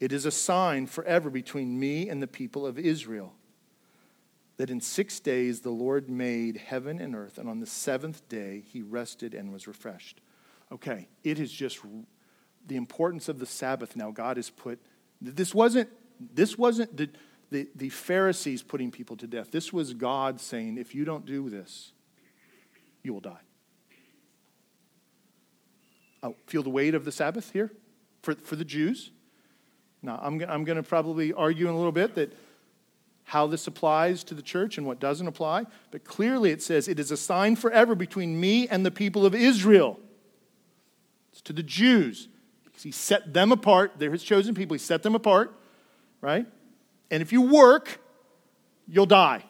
[0.00, 3.34] It is a sign forever between me and the people of Israel
[4.56, 8.62] that in six days the Lord made heaven and earth, and on the seventh day
[8.72, 10.20] he rested and was refreshed.
[10.70, 11.80] Okay, it is just
[12.66, 14.10] the importance of the Sabbath now.
[14.10, 14.80] God has put,
[15.20, 15.88] this wasn't,
[16.20, 17.10] this wasn't the
[17.54, 19.52] the, the Pharisees putting people to death.
[19.52, 21.92] This was God saying, if you don't do this,
[23.02, 23.40] you will die.
[26.24, 27.70] Oh, feel the weight of the Sabbath here
[28.22, 29.10] for, for the Jews.
[30.02, 32.32] Now, I'm, I'm going to probably argue in a little bit that
[33.24, 36.98] how this applies to the church and what doesn't apply, but clearly it says it
[36.98, 40.00] is a sign forever between me and the people of Israel.
[41.32, 42.28] It's to the Jews.
[42.64, 43.92] Because he set them apart.
[43.98, 44.74] They're his chosen people.
[44.74, 45.54] He set them apart,
[46.20, 46.46] right?
[47.10, 48.00] And if you work,
[48.88, 49.44] you'll die.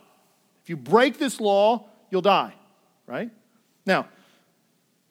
[0.62, 2.54] If you break this law, you'll die,
[3.06, 3.30] right?
[3.86, 4.08] Now,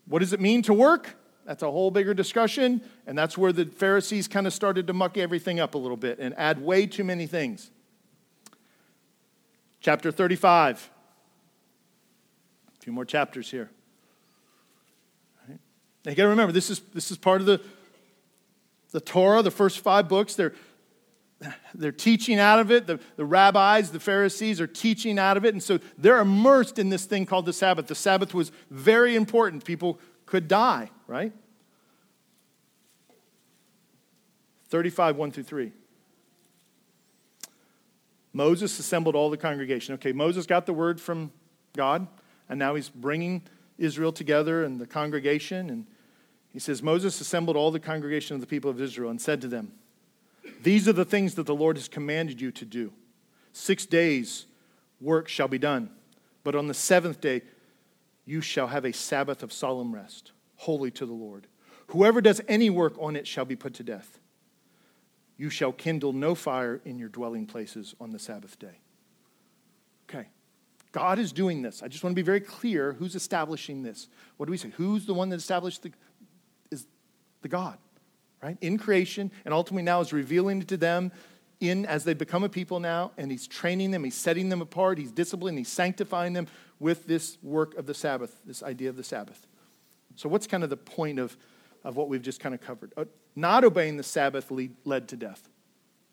[0.05, 1.15] what does it mean to work?
[1.45, 5.17] That's a whole bigger discussion, and that's where the Pharisees kind of started to muck
[5.17, 7.69] everything up a little bit and add way too many things.
[9.81, 10.89] Chapter 35.
[12.67, 13.69] A few more chapters here.
[15.47, 15.59] Right.
[16.05, 17.61] Now you got to remember, this is, this is part of the,
[18.91, 20.35] the Torah, the first five books.
[20.35, 20.53] They're,
[21.75, 22.87] they're teaching out of it.
[22.87, 25.53] The, the rabbis, the Pharisees are teaching out of it.
[25.53, 27.87] And so they're immersed in this thing called the Sabbath.
[27.87, 29.65] The Sabbath was very important.
[29.65, 31.33] People could die, right?
[34.69, 35.71] 35, 1 through 3.
[38.33, 39.93] Moses assembled all the congregation.
[39.95, 41.31] Okay, Moses got the word from
[41.75, 42.07] God,
[42.49, 43.43] and now he's bringing
[43.77, 45.69] Israel together and the congregation.
[45.69, 45.85] And
[46.51, 49.47] he says, Moses assembled all the congregation of the people of Israel and said to
[49.47, 49.73] them,
[50.63, 52.91] These are the things that the Lord has commanded you to do.
[53.51, 54.47] Six days'
[54.99, 55.91] work shall be done,
[56.43, 57.43] but on the seventh day,
[58.25, 61.47] you shall have a Sabbath of solemn rest, holy to the Lord.
[61.87, 64.19] Whoever does any work on it shall be put to death.
[65.37, 68.79] You shall kindle no fire in your dwelling places on the Sabbath day.
[70.09, 70.27] Okay.
[70.91, 71.81] God is doing this.
[71.81, 74.07] I just want to be very clear who's establishing this.
[74.37, 74.71] What do we say?
[74.77, 75.91] Who's the one that established the
[76.71, 76.85] is
[77.41, 77.77] the God,
[78.41, 78.57] right?
[78.61, 81.11] In creation, and ultimately now is revealing it to them
[81.69, 84.97] in as they become a people now, and he's training them, he's setting them apart,
[84.97, 86.47] he's disciplining, he's sanctifying them
[86.79, 89.47] with this work of the Sabbath, this idea of the Sabbath.
[90.15, 91.35] So, what's kind of the point of,
[91.83, 92.93] of what we've just kind of covered?
[92.95, 95.49] Uh, not obeying the Sabbath lead, led to death.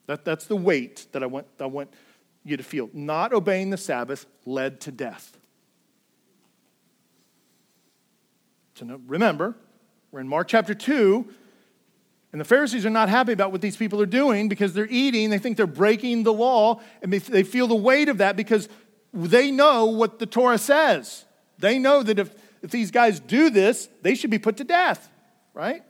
[0.07, 1.93] That, that's the weight that I want, I want
[2.45, 2.89] you to feel.
[2.93, 5.37] Not obeying the Sabbath led to death.
[8.75, 9.57] So, remember,
[10.11, 11.29] we're in Mark chapter 2,
[12.33, 15.31] and the Pharisees are not happy about what these people are doing because they're eating.
[15.31, 18.69] They think they're breaking the law, and they feel the weight of that because
[19.13, 21.25] they know what the Torah says.
[21.59, 25.11] They know that if, if these guys do this, they should be put to death,
[25.55, 25.83] right?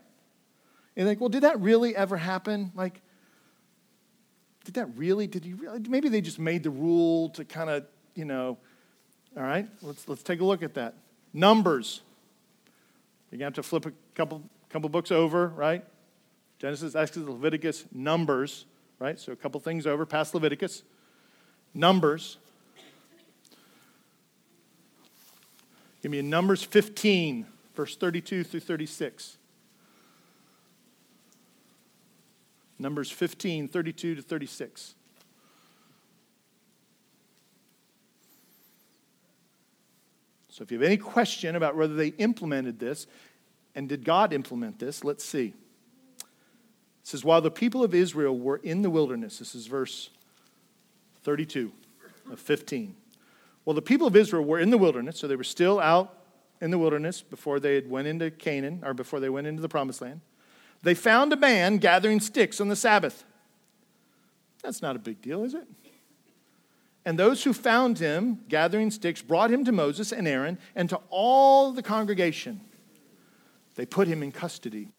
[0.97, 2.73] And like, well, did that really ever happen?
[2.75, 3.03] Like,
[4.65, 5.27] did that really?
[5.27, 5.81] Did you really?
[5.89, 8.59] Maybe they just made the rule to kind of, you know,
[9.37, 10.95] all right, let's, let's take a look at that.
[11.33, 12.01] Numbers.
[13.31, 15.85] You're going to have to flip a couple, couple books over, right?
[16.61, 18.67] Genesis, Exodus, Leviticus, Numbers,
[18.99, 19.19] right?
[19.19, 20.83] So a couple things over, past Leviticus.
[21.73, 22.37] Numbers.
[26.03, 29.39] Give me a Numbers 15, verse 32 through 36.
[32.79, 34.95] Numbers 15, 32 to 36.
[40.51, 43.07] So if you have any question about whether they implemented this,
[43.75, 45.55] and did God implement this, let's see.
[47.11, 50.11] Says, While the people of Israel were in the wilderness, this is verse
[51.25, 51.73] 32
[52.31, 52.95] of 15.
[53.65, 56.15] Well, the people of Israel were in the wilderness, so they were still out
[56.61, 59.69] in the wilderness before they had went into Canaan or before they went into the
[59.69, 60.21] promised land.
[60.85, 63.25] They found a man gathering sticks on the Sabbath.
[64.63, 65.67] That's not a big deal, is it?
[67.05, 71.01] And those who found him gathering sticks brought him to Moses and Aaron and to
[71.11, 72.61] all the congregation.
[73.75, 74.93] They put him in custody.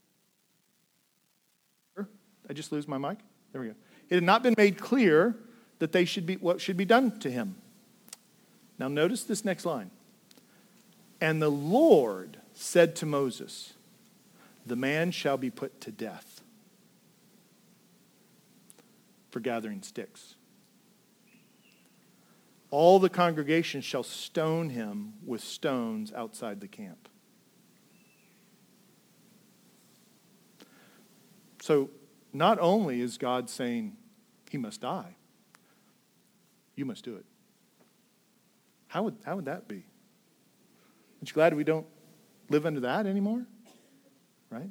[2.51, 3.17] I just lose my mic?
[3.53, 3.75] There we go.
[4.09, 5.37] It had not been made clear
[5.79, 7.55] that they should be what should be done to him.
[8.77, 9.89] Now notice this next line.
[11.21, 13.71] And the Lord said to Moses,
[14.65, 16.41] the man shall be put to death
[19.29, 20.35] for gathering sticks.
[22.69, 27.07] All the congregation shall stone him with stones outside the camp.
[31.61, 31.89] So,
[32.34, 33.96] not only is God saying
[34.50, 35.15] he must die,
[36.75, 37.25] you must do it.
[38.88, 39.86] How would, how would that be?
[41.19, 41.86] Aren't you glad we don't
[42.50, 43.46] live under that anymore?
[44.52, 44.69] right?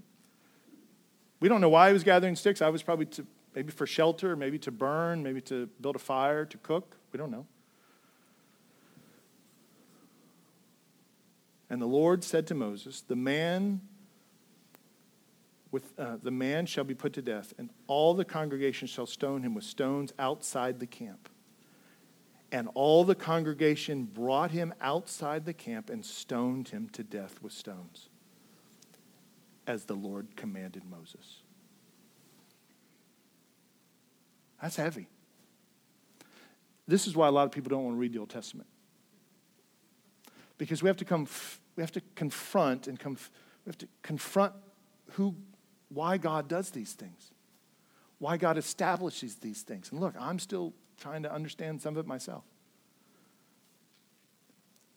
[1.41, 2.63] We don't know why he was gathering sticks.
[2.63, 6.45] I was probably to, maybe for shelter, maybe to burn, maybe to build a fire,
[6.45, 6.97] to cook.
[7.13, 7.47] We don't know.
[11.69, 13.81] And the Lord said to Moses, The man
[15.73, 19.43] with uh, the man shall be put to death, and all the congregation shall stone
[19.43, 21.29] him with stones outside the camp.
[22.53, 27.53] And all the congregation brought him outside the camp and stoned him to death with
[27.53, 28.09] stones,
[29.67, 31.43] as the Lord commanded Moses.
[34.61, 35.07] That's heavy.
[36.89, 38.69] This is why a lot of people don't want to read the Old Testament.
[40.59, 41.29] Because we have to come,
[41.77, 43.17] we have to confront and come,
[43.65, 44.53] we have to confront
[45.13, 45.37] who,
[45.93, 47.33] why God does these things,
[48.19, 49.91] why God establishes these things.
[49.91, 52.45] And look, I'm still trying to understand some of it myself.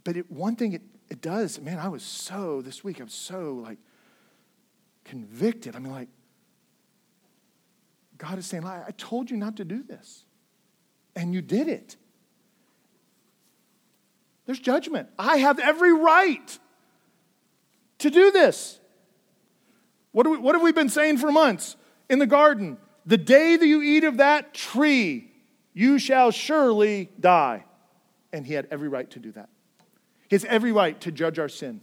[0.03, 3.13] But it, one thing it, it does, man, I was so, this week, I was
[3.13, 3.77] so like
[5.03, 5.75] convicted.
[5.75, 6.09] I mean, like,
[8.17, 10.23] God is saying, I told you not to do this,
[11.15, 11.97] and you did it.
[14.45, 15.09] There's judgment.
[15.17, 16.59] I have every right
[17.99, 18.79] to do this.
[20.13, 21.75] What, we, what have we been saying for months
[22.09, 22.77] in the garden?
[23.05, 25.31] The day that you eat of that tree,
[25.73, 27.65] you shall surely die.
[28.31, 29.49] And he had every right to do that.
[30.29, 31.81] He has every right to judge our sin,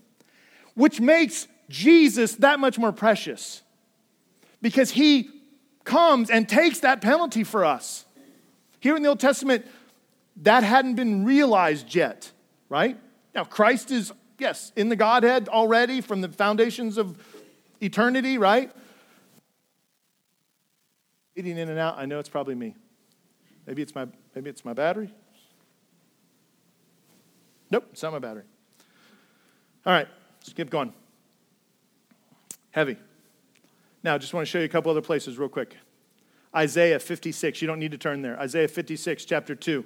[0.75, 3.63] which makes Jesus that much more precious
[4.63, 5.31] because he
[5.85, 8.05] comes and takes that penalty for us.
[8.81, 9.67] Here in the Old Testament,
[10.37, 12.31] that hadn't been realized yet,
[12.69, 12.99] right?
[13.35, 17.17] Now, Christ is, yes, in the Godhead already from the foundations of
[17.81, 18.71] eternity, right?
[21.37, 22.75] Eating in and out, I know it's probably me.
[23.67, 25.13] Maybe it's my, maybe it's my battery.
[27.71, 28.45] Nope, it's not my battery.
[29.87, 30.09] All right,
[30.41, 30.93] let's keep going.
[32.73, 32.97] Heavy.
[34.03, 35.77] Now, I just want to show you a couple other places real quick.
[36.55, 38.39] Isaiah 56, you don't need to turn there.
[38.41, 39.85] Isaiah 56, chapter 2.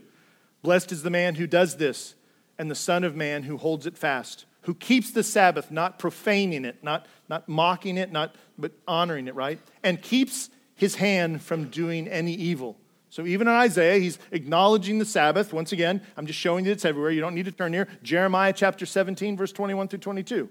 [0.63, 2.15] Blessed is the man who does this,
[2.59, 6.65] and the Son of Man who holds it fast, who keeps the Sabbath, not profaning
[6.65, 9.59] it, not, not mocking it, not, but honoring it, right?
[9.83, 12.79] And keeps his hand from doing any evil.
[13.11, 15.53] So even in Isaiah, he's acknowledging the Sabbath.
[15.53, 17.13] Once again, I'm just showing you it's everywhere.
[17.13, 17.89] You don't need to turn here.
[18.03, 20.49] Jeremiah chapter 17, verse 21 through 22.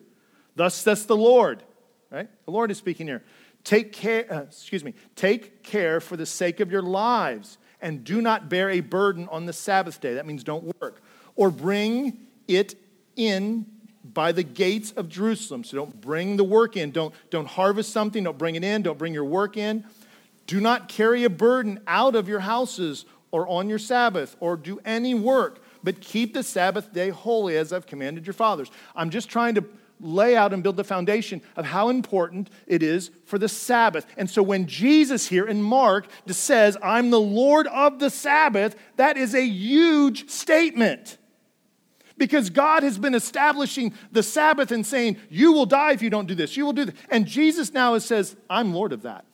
[0.55, 1.63] Thus says the Lord,
[2.09, 2.29] right?
[2.45, 3.23] The Lord is speaking here.
[3.63, 8.21] Take care, uh, excuse me, take care for the sake of your lives and do
[8.21, 10.13] not bear a burden on the Sabbath day.
[10.13, 11.01] That means don't work.
[11.35, 12.75] Or bring it
[13.15, 13.65] in
[14.03, 15.63] by the gates of Jerusalem.
[15.63, 16.91] So don't bring the work in.
[16.91, 18.23] Don't, don't harvest something.
[18.23, 18.81] Don't bring it in.
[18.81, 19.85] Don't bring your work in.
[20.45, 24.79] Do not carry a burden out of your houses or on your Sabbath or do
[24.85, 28.69] any work, but keep the Sabbath day holy as I've commanded your fathers.
[28.95, 29.63] I'm just trying to
[29.99, 34.05] lay out and build the foundation of how important it is for the Sabbath.
[34.17, 39.17] And so when Jesus here in Mark says, I'm the Lord of the Sabbath, that
[39.17, 41.17] is a huge statement.
[42.17, 46.27] Because God has been establishing the Sabbath and saying, You will die if you don't
[46.27, 46.55] do this.
[46.55, 46.95] You will do this.
[47.09, 49.25] And Jesus now says, I'm Lord of that.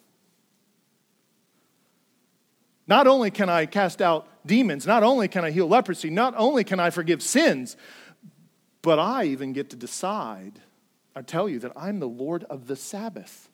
[2.88, 6.64] Not only can I cast out demons, not only can I heal leprosy, not only
[6.64, 7.78] can I forgive sins,
[8.82, 10.60] but I even get to decide,
[11.16, 13.50] I tell you that I'm the Lord of the Sabbath.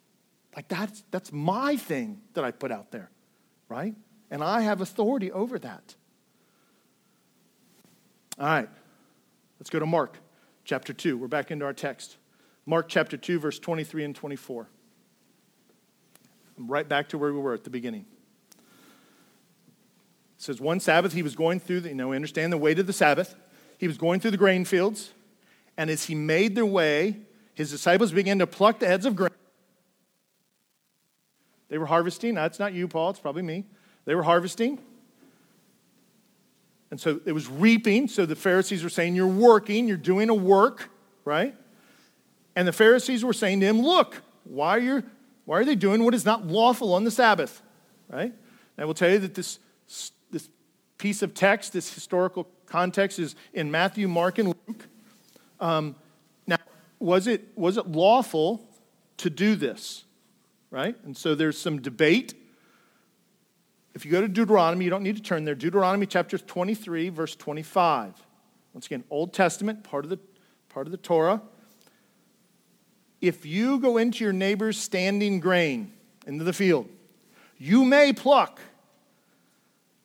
[0.55, 3.09] Like that's, that's my thing that I put out there,
[3.67, 3.93] right?
[4.32, 5.95] And I have authority over that.
[8.39, 8.69] All right,
[9.60, 10.18] let's go to Mark
[10.64, 11.18] chapter 2.
[11.18, 12.18] We're back into our text.
[12.66, 14.68] Mark chapter 2, verse 23 and 24.
[16.58, 18.06] I'm right back to where we were at the beginning.
[20.38, 22.80] It says one Sabbath he was going through, the, you know, we understand the weight
[22.80, 23.36] of the Sabbath.
[23.78, 25.14] He was going through the grain fields,
[25.78, 27.18] and as he made their way,
[27.53, 29.30] his disciples began to pluck the heads of grain.
[31.70, 32.36] They were harvesting.
[32.36, 33.66] That's not you, Paul, it's probably me.
[34.06, 34.80] They were harvesting.
[36.96, 38.08] And so it was reaping.
[38.08, 40.89] So the Pharisees were saying, You're working, you're doing a work,
[41.26, 41.54] right?
[42.56, 45.04] And the Pharisees were saying to him, Look, why are, you,
[45.43, 47.62] why are they doing what is not lawful on the Sabbath,
[48.10, 48.32] right?
[48.32, 48.34] And
[48.78, 49.60] I will tell you that this
[50.32, 50.48] this
[50.98, 54.88] piece of text, this historical context, is in Matthew, Mark, and Luke.
[55.60, 55.98] Um,
[56.48, 56.60] now,
[57.00, 58.66] was it, was it lawful
[59.18, 60.06] to do this?
[60.72, 60.96] Right?
[61.04, 62.36] And so there's some debate.
[63.96, 65.56] If you go to Deuteronomy, you don't need to turn there.
[65.56, 68.14] Deuteronomy chapter 23, verse 25.
[68.74, 70.20] Once again, Old Testament, part of the,
[70.68, 71.41] part of the Torah.
[73.22, 75.93] If you go into your neighbor's standing grain
[76.28, 76.89] into the field,
[77.58, 78.60] you may pluck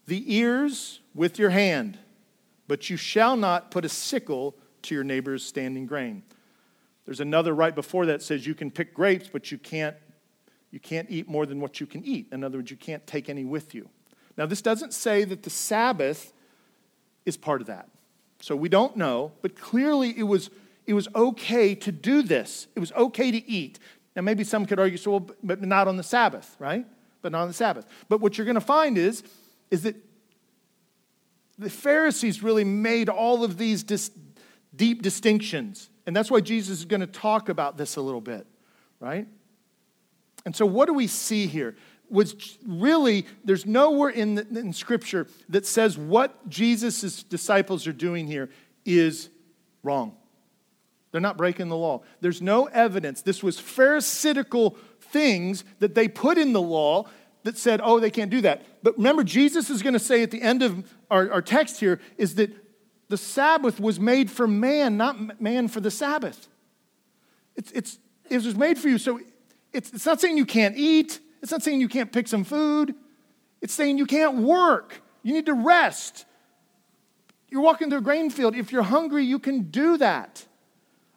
[0.07, 1.99] the ears with your hand,
[2.69, 6.23] but you shall not put a sickle to your neighbor's standing grain.
[7.07, 9.97] There's another right before that says you can pick grapes, but you can't,
[10.71, 12.29] you can't eat more than what you can eat.
[12.33, 13.89] In other words, you can't take any with you.
[14.37, 16.33] Now, this doesn't say that the Sabbath
[17.27, 17.89] is part of that.
[18.41, 20.51] So we don't know, but clearly it was,
[20.87, 22.69] it was okay to do this.
[22.75, 23.79] It was okay to eat.
[24.17, 26.87] Now, maybe some could argue, so, well, but not on the Sabbath, right?
[27.23, 27.87] But not on the Sabbath.
[28.09, 29.23] But what you're going to find is
[29.71, 29.95] is that
[31.59, 34.11] the Pharisees really made all of these dis-
[34.75, 35.91] deep distinctions.
[36.07, 38.47] And that's why Jesus is going to talk about this a little bit,
[38.99, 39.29] right?
[40.45, 41.77] And so, what do we see here?
[42.09, 48.27] Was really, there's nowhere in, the, in Scripture that says what Jesus' disciples are doing
[48.27, 48.51] here
[48.85, 49.29] is
[49.85, 50.17] wrong.
[51.13, 52.03] They're not breaking the law.
[52.21, 53.23] There's no evidence.
[53.23, 57.09] This was Pharisaical things that they put in the law
[57.43, 58.63] that said, oh, they can't do that.
[58.83, 62.01] But remember, Jesus is going to say at the end of our, our text here
[62.17, 62.51] is that
[63.09, 66.49] the Sabbath was made for man, not man for the Sabbath.
[67.57, 68.99] It's, it's, it was made for you.
[68.99, 69.21] So
[69.73, 72.95] it's, it's not saying you can't eat, it's not saying you can't pick some food,
[73.61, 75.03] it's saying you can't work.
[75.23, 76.25] You need to rest.
[77.51, 78.55] You're walking through a grain field.
[78.55, 80.47] If you're hungry, you can do that.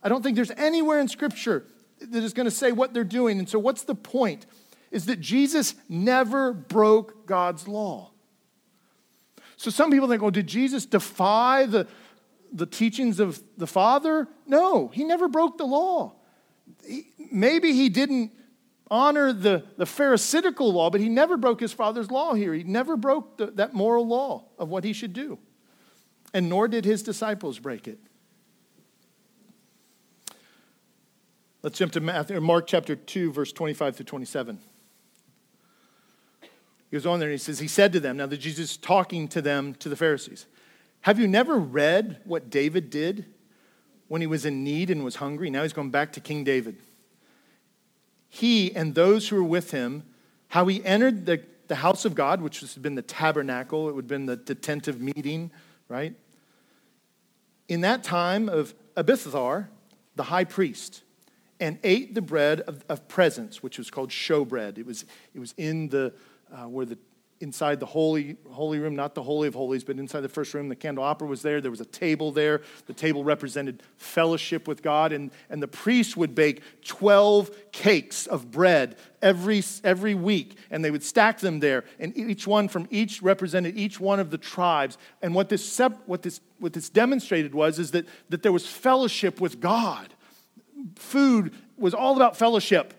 [0.01, 1.65] I don't think there's anywhere in Scripture
[2.01, 3.39] that is going to say what they're doing.
[3.39, 4.45] And so, what's the point?
[4.91, 8.11] Is that Jesus never broke God's law.
[9.55, 11.87] So, some people think, oh, did Jesus defy the,
[12.51, 14.27] the teachings of the Father?
[14.45, 16.13] No, he never broke the law.
[16.85, 18.31] He, maybe he didn't
[18.93, 22.53] honor the, the Pharisaical law, but he never broke his Father's law here.
[22.53, 25.39] He never broke the, that moral law of what he should do.
[26.31, 27.97] And nor did his disciples break it.
[31.63, 34.59] Let's jump to Matthew, Mark chapter 2, verse 25 through 27.
[36.91, 38.77] He goes on there and he says, He said to them, now that Jesus is
[38.77, 40.45] talking to them, to the Pharisees,
[41.01, 43.25] Have you never read what David did
[44.07, 45.49] when he was in need and was hungry?
[45.49, 46.77] Now he's going back to King David.
[48.35, 50.01] He and those who were with him,
[50.47, 54.05] how he entered the, the house of God, which has been the tabernacle, it would
[54.05, 55.51] have been the, the tent of meeting,
[55.87, 56.15] right?
[57.67, 59.69] In that time of Abiathar,
[60.15, 61.03] the high priest,
[61.59, 64.79] and ate the bread of, of presence, which was called showbread.
[64.79, 65.05] It was,
[65.35, 66.11] it was in the,
[66.51, 66.97] uh, where the,
[67.39, 70.69] inside the holy, holy room, not the Holy of Holies, but inside the first room,
[70.69, 71.59] the candelabra was there.
[71.59, 72.61] There was a table there.
[72.85, 78.51] The table represented fellowship with God, and, and the priest would bake 12 cakes of
[78.51, 83.21] bread every, every week, and they would stack them there, and each one from each
[83.21, 84.97] represented each one of the tribes.
[85.21, 89.41] And what this, what this, what this demonstrated was is that, that there was fellowship
[89.41, 90.13] with God
[90.95, 92.93] food was all about fellowship,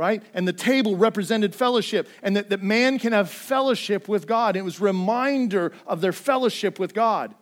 [0.00, 0.22] right?
[0.32, 4.56] And the table represented fellowship, and that, that man can have fellowship with God.
[4.56, 7.34] It was reminder of their fellowship with God.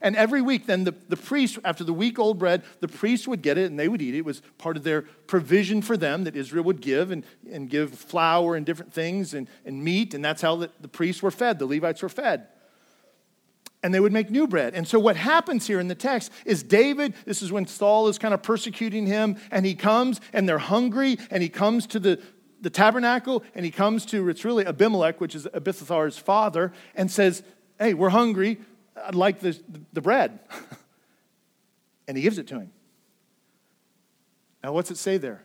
[0.00, 3.42] And every week, then the, the priest, after the week old bread, the priest would
[3.42, 4.18] get it and they would eat it.
[4.18, 7.92] It was part of their provision for them that Israel would give and, and give
[7.92, 10.14] flour and different things and, and meat.
[10.14, 12.46] And that's how the, the priests were fed, the Levites were fed
[13.86, 14.74] and they would make new bread.
[14.74, 18.18] And so, what happens here in the text is David, this is when Saul is
[18.18, 22.20] kind of persecuting him, and he comes and they're hungry, and he comes to the,
[22.60, 27.44] the tabernacle, and he comes to, it's really Abimelech, which is Abiathar's father, and says,
[27.78, 28.58] Hey, we're hungry.
[29.04, 29.56] I'd like the,
[29.92, 30.40] the bread.
[32.08, 32.72] and he gives it to him.
[34.64, 35.44] Now, what's it say there?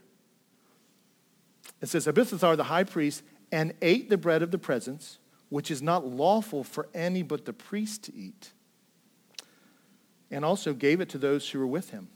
[1.79, 3.21] It says, Abiathar, the high priest,
[3.51, 5.19] and ate the bread of the presence
[5.51, 8.53] which is not lawful for any but the priest to eat.
[10.31, 12.07] And also gave it to those who were with him.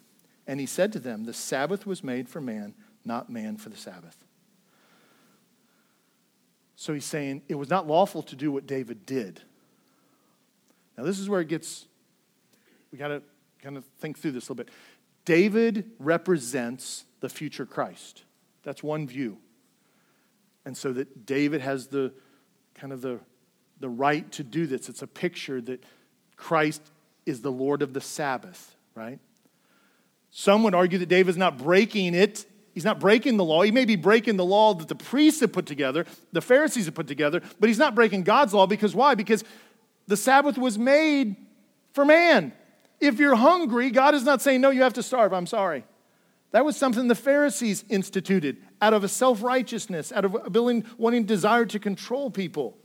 [0.48, 2.74] And he said to them, The Sabbath was made for man,
[3.04, 4.16] not man for the Sabbath.
[6.78, 9.42] So he's saying it was not lawful to do what David did.
[10.98, 11.88] Now, this is where it gets,
[12.90, 13.22] we got to
[13.62, 14.74] kind of think through this a little bit.
[15.26, 18.24] David represents the future Christ.
[18.64, 19.40] That's one view.
[20.64, 22.14] And so that David has the
[22.76, 23.20] kind of the,
[23.80, 24.90] the right to do this.
[24.90, 25.84] It's a picture that
[26.36, 26.82] Christ
[27.26, 29.20] is the Lord of the Sabbath, right?
[30.32, 32.46] Some would argue that David's not breaking it.
[32.74, 33.62] He's not breaking the law.
[33.62, 36.94] He may be breaking the law that the priests have put together, the Pharisees have
[36.94, 39.16] put together, but he's not breaking God's law because why?
[39.16, 39.46] Because
[40.08, 41.38] the Sabbath was made
[41.94, 42.52] for man.
[43.00, 45.34] If you're hungry, God is not saying, no, you have to starve.
[45.34, 45.86] I'm sorry.
[46.52, 50.86] That was something the Pharisees instituted out of a self righteousness, out of a willing,
[50.98, 52.78] wanting desire to control people.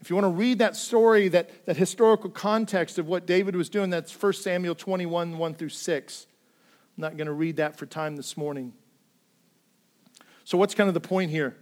[0.00, 3.68] If you want to read that story, that, that historical context of what David was
[3.68, 6.26] doing, that's 1 Samuel 21, 1 through 6.
[6.96, 8.72] I'm not going to read that for time this morning.
[10.44, 11.56] So, what's kind of the point here?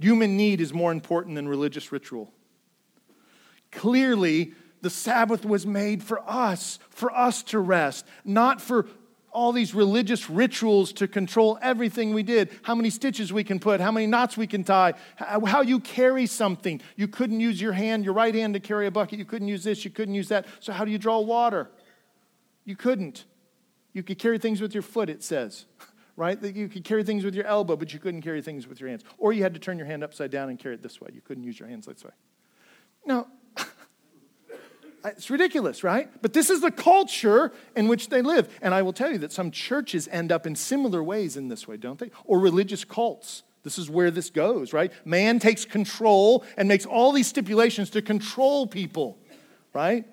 [0.00, 2.32] Human need is more important than religious ritual.
[3.70, 8.86] Clearly, the Sabbath was made for us, for us to rest, not for
[9.32, 13.80] all these religious rituals to control everything we did how many stitches we can put,
[13.80, 16.80] how many knots we can tie, how you carry something.
[16.96, 19.18] You couldn't use your hand, your right hand, to carry a bucket.
[19.18, 20.46] You couldn't use this, you couldn't use that.
[20.60, 21.70] So, how do you draw water?
[22.64, 23.24] You couldn't.
[23.92, 25.66] You could carry things with your foot, it says,
[26.16, 26.40] right?
[26.40, 28.88] That you could carry things with your elbow, but you couldn't carry things with your
[28.88, 29.02] hands.
[29.18, 31.10] Or you had to turn your hand upside down and carry it this way.
[31.12, 32.12] You couldn't use your hands this way.
[33.04, 33.26] Now,
[35.04, 36.08] It's ridiculous, right?
[36.22, 38.48] But this is the culture in which they live.
[38.62, 41.66] And I will tell you that some churches end up in similar ways in this
[41.66, 42.10] way, don't they?
[42.24, 43.42] Or religious cults.
[43.64, 44.92] This is where this goes, right?
[45.04, 49.18] Man takes control and makes all these stipulations to control people,
[49.72, 50.04] right?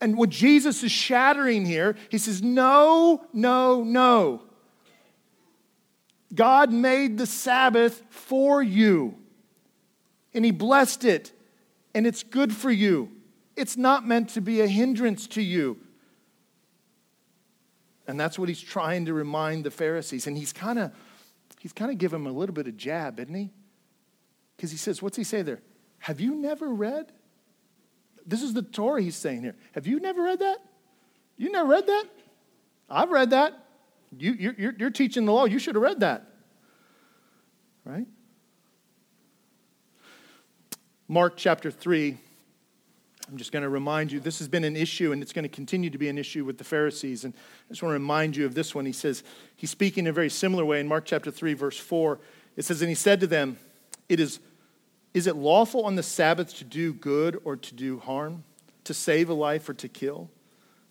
[0.00, 4.42] And what Jesus is shattering here, he says, no, no, no.
[6.34, 9.14] God made the Sabbath for you,
[10.34, 11.32] and he blessed it,
[11.94, 13.10] and it's good for you.
[13.62, 15.78] It's not meant to be a hindrance to you.
[18.08, 20.26] And that's what he's trying to remind the Pharisees.
[20.26, 20.90] And he's kind of
[21.60, 23.50] he's kind of giving them a little bit of jab, isn't he?
[24.56, 25.60] Because he says, what's he say there?
[26.00, 27.12] Have you never read?
[28.26, 29.54] This is the Torah he's saying here.
[29.76, 30.58] Have you never read that?
[31.36, 32.06] You never read that?
[32.90, 33.64] I've read that.
[34.18, 35.44] You, you're, you're teaching the law.
[35.44, 36.26] You should have read that.
[37.84, 38.08] Right?
[41.06, 42.18] Mark chapter 3
[43.28, 45.48] I'm just going to remind you this has been an issue and it's going to
[45.48, 47.24] continue to be an issue with the Pharisees.
[47.24, 48.84] And I just want to remind you of this one.
[48.84, 49.22] He says,
[49.56, 52.18] he's speaking in a very similar way in Mark chapter 3, verse 4.
[52.56, 53.58] It says, And he said to them,
[54.08, 54.40] It is,
[55.14, 58.44] is it lawful on the Sabbath to do good or to do harm,
[58.84, 60.30] to save a life or to kill?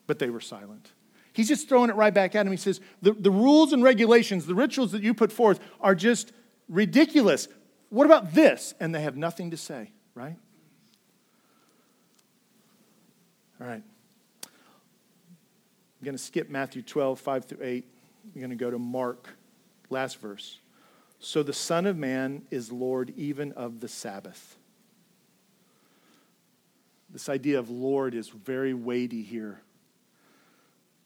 [0.08, 0.92] But they were silent.
[1.34, 2.52] He's just throwing it right back at him.
[2.52, 6.34] He says, the, the rules and regulations, the rituals that you put forth are just
[6.68, 7.48] ridiculous.
[7.90, 8.74] What about this?
[8.80, 10.36] And they have nothing to say, right?
[13.62, 13.84] All right.
[14.44, 17.86] I'm going to skip Matthew 12, 5 through 8.
[18.34, 19.30] We're going to go to Mark,
[19.92, 20.58] last verse.
[21.20, 24.58] So the Son of Man is Lord even of the Sabbath.
[27.12, 29.62] This idea of Lord is very weighty here.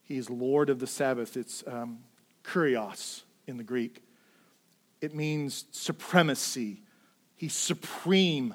[0.04, 1.36] He is Lord of the Sabbath.
[1.36, 1.98] It's um,
[2.42, 4.02] kurios in the Greek.
[5.02, 6.80] It means supremacy.
[7.36, 8.54] He's supreme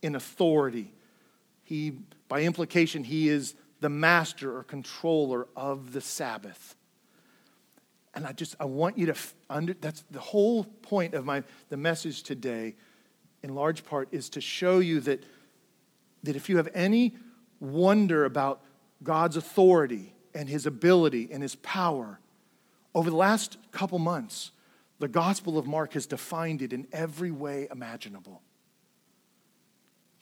[0.00, 0.94] in authority.
[1.62, 1.98] He
[2.28, 6.76] by implication, he is the master or controller of the Sabbath.
[8.14, 9.14] And I just, I want you to,
[9.50, 12.74] under, that's the whole point of my, the message today,
[13.42, 15.24] in large part, is to show you that,
[16.22, 17.16] that if you have any
[17.60, 18.62] wonder about
[19.02, 22.18] God's authority and his ability and his power,
[22.94, 24.52] over the last couple months,
[25.00, 28.40] the Gospel of Mark has defined it in every way imaginable.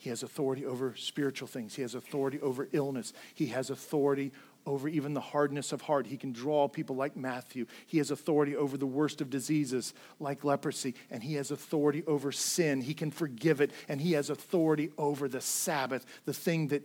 [0.01, 1.75] He has authority over spiritual things.
[1.75, 3.13] He has authority over illness.
[3.35, 4.31] He has authority
[4.65, 6.07] over even the hardness of heart.
[6.07, 7.67] He can draw people like Matthew.
[7.85, 10.95] He has authority over the worst of diseases like leprosy.
[11.11, 12.81] And he has authority over sin.
[12.81, 13.69] He can forgive it.
[13.87, 16.83] And he has authority over the Sabbath, the thing that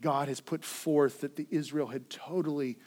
[0.00, 2.78] God has put forth that the Israel had totally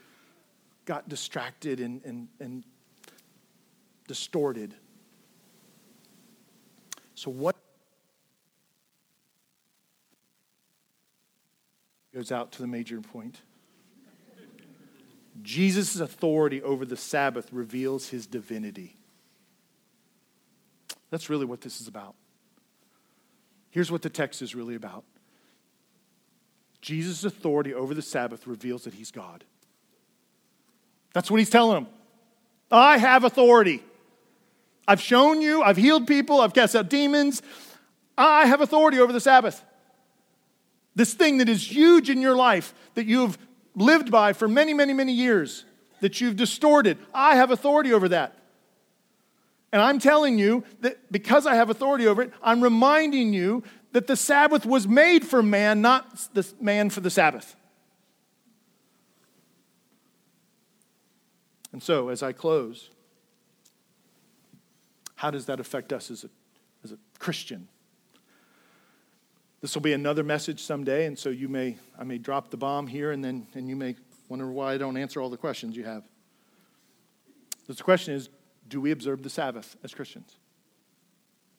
[0.85, 2.63] got distracted and, and, and
[4.07, 4.73] distorted.
[7.15, 7.57] So, what
[12.17, 13.41] goes out to the major point.
[15.43, 18.97] Jesus' authority over the Sabbath reveals his divinity.
[21.11, 22.15] That's really what this is about.
[23.69, 25.03] Here's what the text is really about
[26.81, 29.43] Jesus' authority over the Sabbath reveals that he's God.
[31.13, 31.93] That's what he's telling them.
[32.71, 33.83] I have authority.
[34.87, 37.43] I've shown you, I've healed people, I've cast out demons.
[38.17, 39.63] I have authority over the Sabbath.
[40.97, 43.37] This thing that is huge in your life that you've
[43.75, 45.63] lived by for many, many, many years,
[46.01, 46.97] that you've distorted.
[47.13, 48.35] I have authority over that.
[49.71, 54.07] And I'm telling you that because I have authority over it, I'm reminding you that
[54.07, 57.55] the Sabbath was made for man, not the man for the Sabbath.
[61.71, 62.89] And so, as I close,
[65.17, 66.29] how does that affect us as a,
[66.83, 67.67] as a Christian?
[69.59, 72.85] This will be another message someday, and so you may, I may drop the bomb
[72.85, 73.95] here, and then and you may
[74.29, 76.03] wonder why I don't answer all the questions you have.
[77.67, 78.29] The question is,
[78.67, 80.37] do we observe the Sabbath as Christians?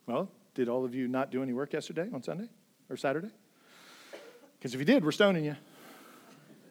[0.06, 2.48] Well, did all of you not do any work yesterday on Sunday
[2.88, 3.30] or Saturday?
[4.58, 5.56] Because if you did, we're stoning you.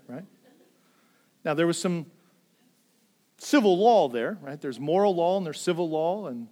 [0.08, 0.26] Right?
[1.44, 2.08] Now, there was some
[3.38, 4.60] civil law there, right?
[4.60, 6.48] There's moral law and there's civil law and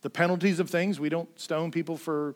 [0.00, 0.98] the penalties of things.
[0.98, 2.34] We don't stone people for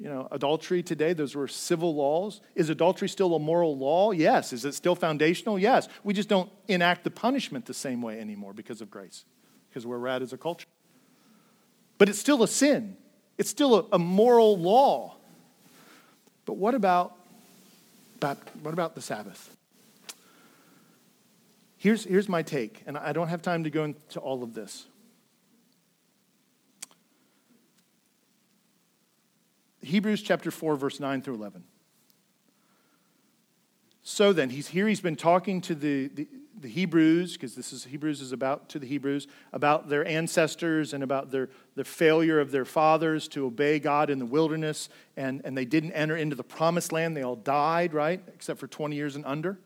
[0.00, 2.40] you know, adultery today, those were civil laws.
[2.54, 4.12] Is adultery still a moral law?
[4.12, 4.54] Yes.
[4.54, 5.58] Is it still foundational?
[5.58, 5.88] Yes.
[6.02, 9.26] We just don't enact the punishment the same way anymore because of grace,
[9.68, 10.66] because we're at as a culture.
[11.98, 12.96] But it's still a sin,
[13.36, 15.16] it's still a, a moral law.
[16.46, 17.14] But what about,
[18.20, 19.54] what about the Sabbath?
[21.76, 24.86] Here's, here's my take, and I don't have time to go into all of this.
[29.82, 31.64] Hebrews chapter 4, verse 9 through 11.
[34.02, 36.28] so then, he's here, he's been talking to the, the,
[36.58, 41.02] the Hebrews, because this is Hebrews is about to the Hebrews, about their ancestors and
[41.02, 45.56] about their, the failure of their fathers to obey God in the wilderness, and, and
[45.56, 47.16] they didn't enter into the promised land.
[47.16, 48.22] They all died, right?
[48.34, 49.58] Except for 20 years and under.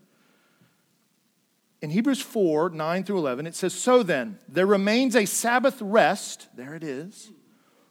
[1.82, 6.48] In Hebrews 4, 9 through 11, it says, So then, there remains a Sabbath rest,
[6.54, 7.30] there it is,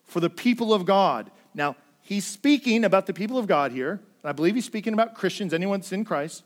[0.03, 1.29] for the people of God.
[1.53, 3.99] Now, he's speaking about the people of God here.
[4.23, 6.43] I believe he's speaking about Christians, anyone that's in Christ.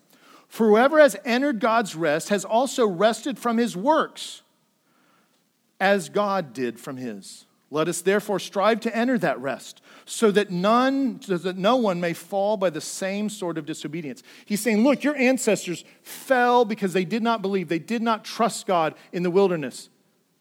[0.48, 4.42] For whoever has entered God's rest has also rested from his works,
[5.80, 7.46] as God did from his.
[7.70, 12.00] Let us therefore strive to enter that rest, so that none, so that no one
[12.00, 14.24] may fall by the same sort of disobedience.
[14.46, 18.68] He's saying, look, your ancestors fell because they did not believe, they did not trust
[18.68, 19.90] God in the wilderness.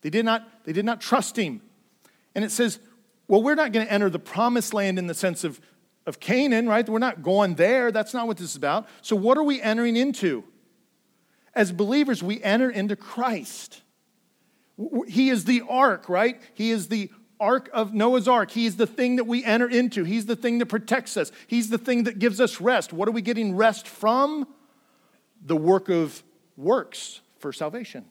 [0.02, 1.62] They did not, they did not trust him.
[2.36, 2.78] And it says,
[3.28, 5.60] well, we're not going to enter the promised land in the sense of
[6.06, 6.88] of Canaan, right?
[6.88, 7.90] We're not going there.
[7.90, 8.86] That's not what this is about.
[9.02, 10.44] So, what are we entering into?
[11.54, 13.82] As believers, we enter into Christ.
[15.08, 16.40] He is the ark, right?
[16.54, 17.10] He is the
[17.40, 18.50] ark of Noah's ark.
[18.50, 20.04] He is the thing that we enter into.
[20.04, 21.32] He's the thing that protects us.
[21.46, 22.92] He's the thing that gives us rest.
[22.92, 24.46] What are we getting rest from?
[25.44, 26.22] The work of
[26.56, 28.04] works for salvation.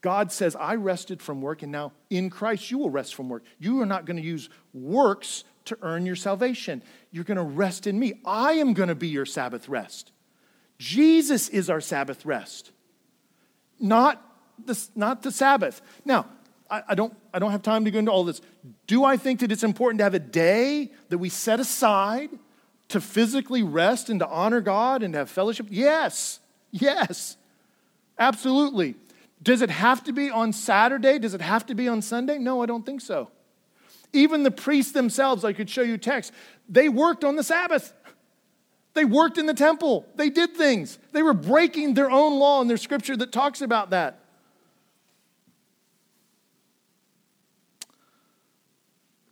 [0.00, 3.42] God says, I rested from work, and now in Christ you will rest from work.
[3.58, 6.82] You are not going to use works to earn your salvation.
[7.10, 8.20] You're going to rest in me.
[8.24, 10.12] I am going to be your Sabbath rest.
[10.78, 12.70] Jesus is our Sabbath rest,
[13.80, 14.22] not
[14.64, 15.82] the, not the Sabbath.
[16.04, 16.26] Now,
[16.70, 18.40] I, I, don't, I don't have time to go into all this.
[18.86, 22.30] Do I think that it's important to have a day that we set aside
[22.88, 25.66] to physically rest and to honor God and to have fellowship?
[25.70, 26.38] Yes,
[26.70, 27.36] yes,
[28.18, 28.94] absolutely.
[29.42, 31.18] Does it have to be on Saturday?
[31.18, 32.38] Does it have to be on Sunday?
[32.38, 33.30] No, I don't think so.
[34.12, 36.32] Even the priests themselves, I could show you text,
[36.68, 37.92] they worked on the Sabbath.
[38.94, 40.06] They worked in the temple.
[40.16, 40.98] They did things.
[41.12, 44.24] They were breaking their own law and their scripture that talks about that.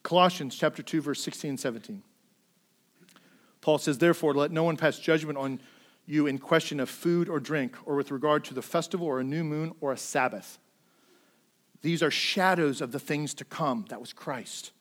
[0.04, 2.02] Colossians chapter 2 verse 16 and 17.
[3.61, 5.59] Paul says, "Therefore let no one pass judgment on
[6.07, 9.24] you in question of food or drink or with regard to the festival or a
[9.24, 10.59] new moon or a Sabbath."
[11.82, 13.84] These are shadows of the things to come.
[13.90, 14.72] That was Christ.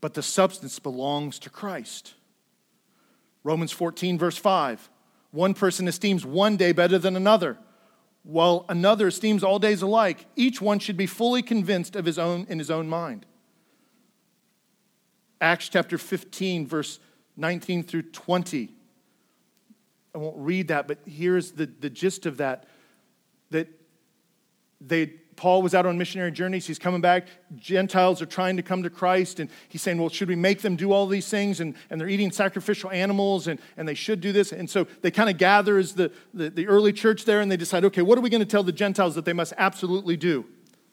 [0.00, 2.14] But the substance belongs to Christ.
[3.42, 4.90] Romans 14, verse 5.
[5.30, 7.58] One person esteems one day better than another,
[8.22, 10.26] while another esteems all days alike.
[10.36, 13.26] Each one should be fully convinced of his own in his own mind.
[15.40, 16.98] Acts chapter 15, verse
[17.36, 18.74] 19 through 20.
[20.14, 22.66] I won't read that, but here's the, the gist of that
[23.50, 23.68] that
[24.80, 25.06] they
[25.40, 26.66] Paul was out on missionary journeys.
[26.66, 27.26] He's coming back.
[27.56, 29.40] Gentiles are trying to come to Christ.
[29.40, 31.60] And he's saying, Well, should we make them do all these things?
[31.60, 34.52] And, and they're eating sacrificial animals and, and they should do this.
[34.52, 37.56] And so they kind of gather as the, the, the early church there and they
[37.56, 40.44] decide, Okay, what are we going to tell the Gentiles that they must absolutely do?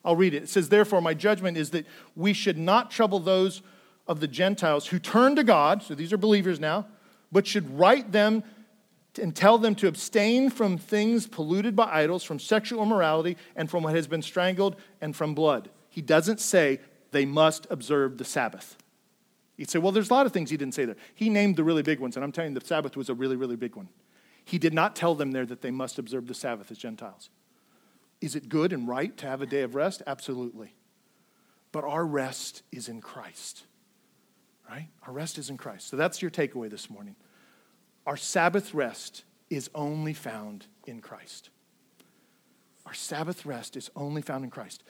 [0.05, 0.43] I'll read it.
[0.43, 3.61] It says, Therefore, my judgment is that we should not trouble those
[4.07, 6.86] of the Gentiles who turn to God, so these are believers now,
[7.34, 8.45] but should write them
[9.18, 13.84] and tell them to abstain from things polluted by idols, from sexual immorality, and from
[13.84, 15.70] what has been strangled, and from blood.
[15.89, 16.80] He doesn't say
[17.11, 18.78] they must observe the Sabbath.
[19.55, 20.97] You'd say, well, there's a lot of things he didn't say there.
[21.15, 23.36] He named the really big ones, and I'm telling you, the Sabbath was a really,
[23.36, 23.89] really big one.
[24.45, 27.30] He did not tell them there that they must observe the Sabbath as Gentiles.
[28.22, 30.01] Is it good and right to have a day of rest?
[30.07, 30.74] Absolutely.
[31.72, 33.63] But our rest is in Christ,
[34.70, 34.88] right?
[35.05, 35.89] Our rest is in Christ.
[35.89, 37.15] So that's your takeaway this morning.
[38.07, 41.49] Our Sabbath rest is only found in Christ.
[42.85, 44.81] Our Sabbath rest is only found in Christ.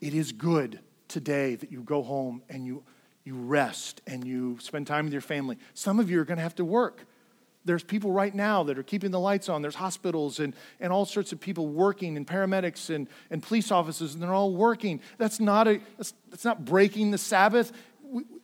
[0.00, 2.82] It is good today that you go home and you,
[3.24, 5.58] you rest and you spend time with your family.
[5.74, 7.04] Some of you are going to have to work.
[7.66, 9.60] There's people right now that are keeping the lights on.
[9.60, 14.14] There's hospitals and, and all sorts of people working, and paramedics and, and police officers,
[14.14, 15.00] and they're all working.
[15.18, 17.72] That's not, a, that's, that's not breaking the Sabbath.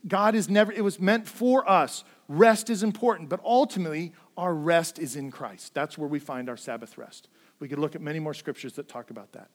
[0.06, 2.04] God is never, it was meant for us.
[2.28, 5.74] Rest is important, but ultimately, our rest is in Christ.
[5.74, 7.28] That's where we find our Sabbath rest.
[7.60, 9.48] We could look at many more scriptures that talk about that.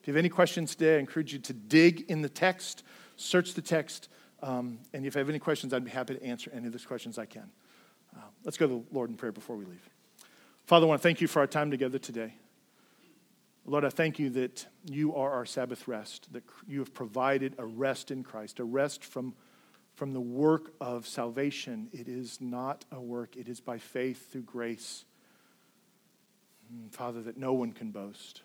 [0.00, 2.84] If you have any questions today, I encourage you to dig in the text,
[3.16, 4.08] search the text,
[4.42, 6.86] um, and if you have any questions, I'd be happy to answer any of those
[6.86, 7.50] questions I can.
[8.16, 9.88] Uh, let's go to the Lord in prayer before we leave.
[10.66, 12.34] Father, I want to thank you for our time together today.
[13.68, 17.66] Lord, I thank you that you are our Sabbath rest, that you have provided a
[17.66, 19.34] rest in Christ, a rest from
[19.94, 21.88] from the work of salvation.
[21.90, 25.06] It is not a work, it is by faith through grace.
[26.70, 28.42] Hmm, Father, that no one can boast.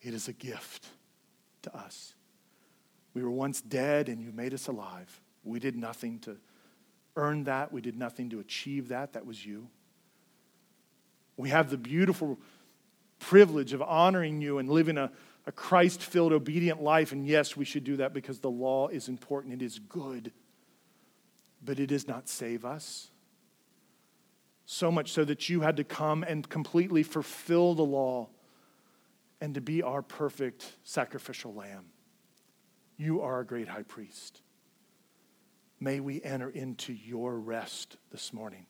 [0.00, 0.88] It is a gift
[1.62, 2.14] to us.
[3.14, 5.20] We were once dead and you made us alive.
[5.44, 6.36] We did nothing to,
[7.16, 7.72] earn that.
[7.72, 9.12] We did nothing to achieve that.
[9.12, 9.68] That was you.
[11.36, 12.38] We have the beautiful
[13.22, 15.10] privilege of honoring you and living a,
[15.46, 17.12] a Christ filled, obedient life.
[17.12, 20.32] And yes, we should do that because the law is important, it is good,
[21.64, 23.10] but it does not save us.
[24.66, 28.28] So much so that you had to come and completely fulfill the law
[29.40, 31.86] and to be our perfect sacrificial lamb.
[32.96, 34.40] You are a great high priest.
[35.80, 38.66] May we enter into your rest this morning,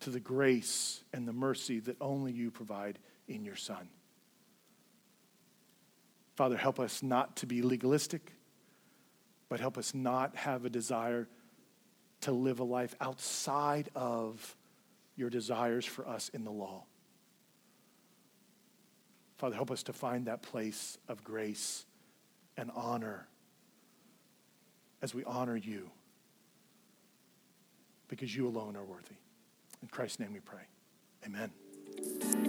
[0.00, 2.98] to the grace and the mercy that only you provide
[3.28, 3.88] in your Son.
[6.36, 8.32] Father, help us not to be legalistic,
[9.48, 11.28] but help us not have a desire
[12.22, 14.56] to live a life outside of
[15.16, 16.84] your desires for us in the law.
[19.36, 21.84] Father, help us to find that place of grace
[22.56, 23.28] and honor
[25.02, 25.90] as we honor you
[28.08, 29.16] because you alone are worthy.
[29.82, 30.62] In Christ's name we pray.
[31.24, 31.50] Amen.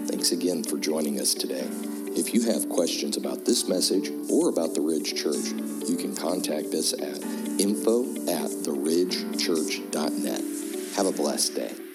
[0.07, 1.67] Thanks again for joining us today.
[2.15, 5.53] If you have questions about this message or about the Ridge Church,
[5.87, 7.21] you can contact us at
[7.59, 10.41] info at theridgechurch.net.
[10.95, 11.86] Have a blessed day.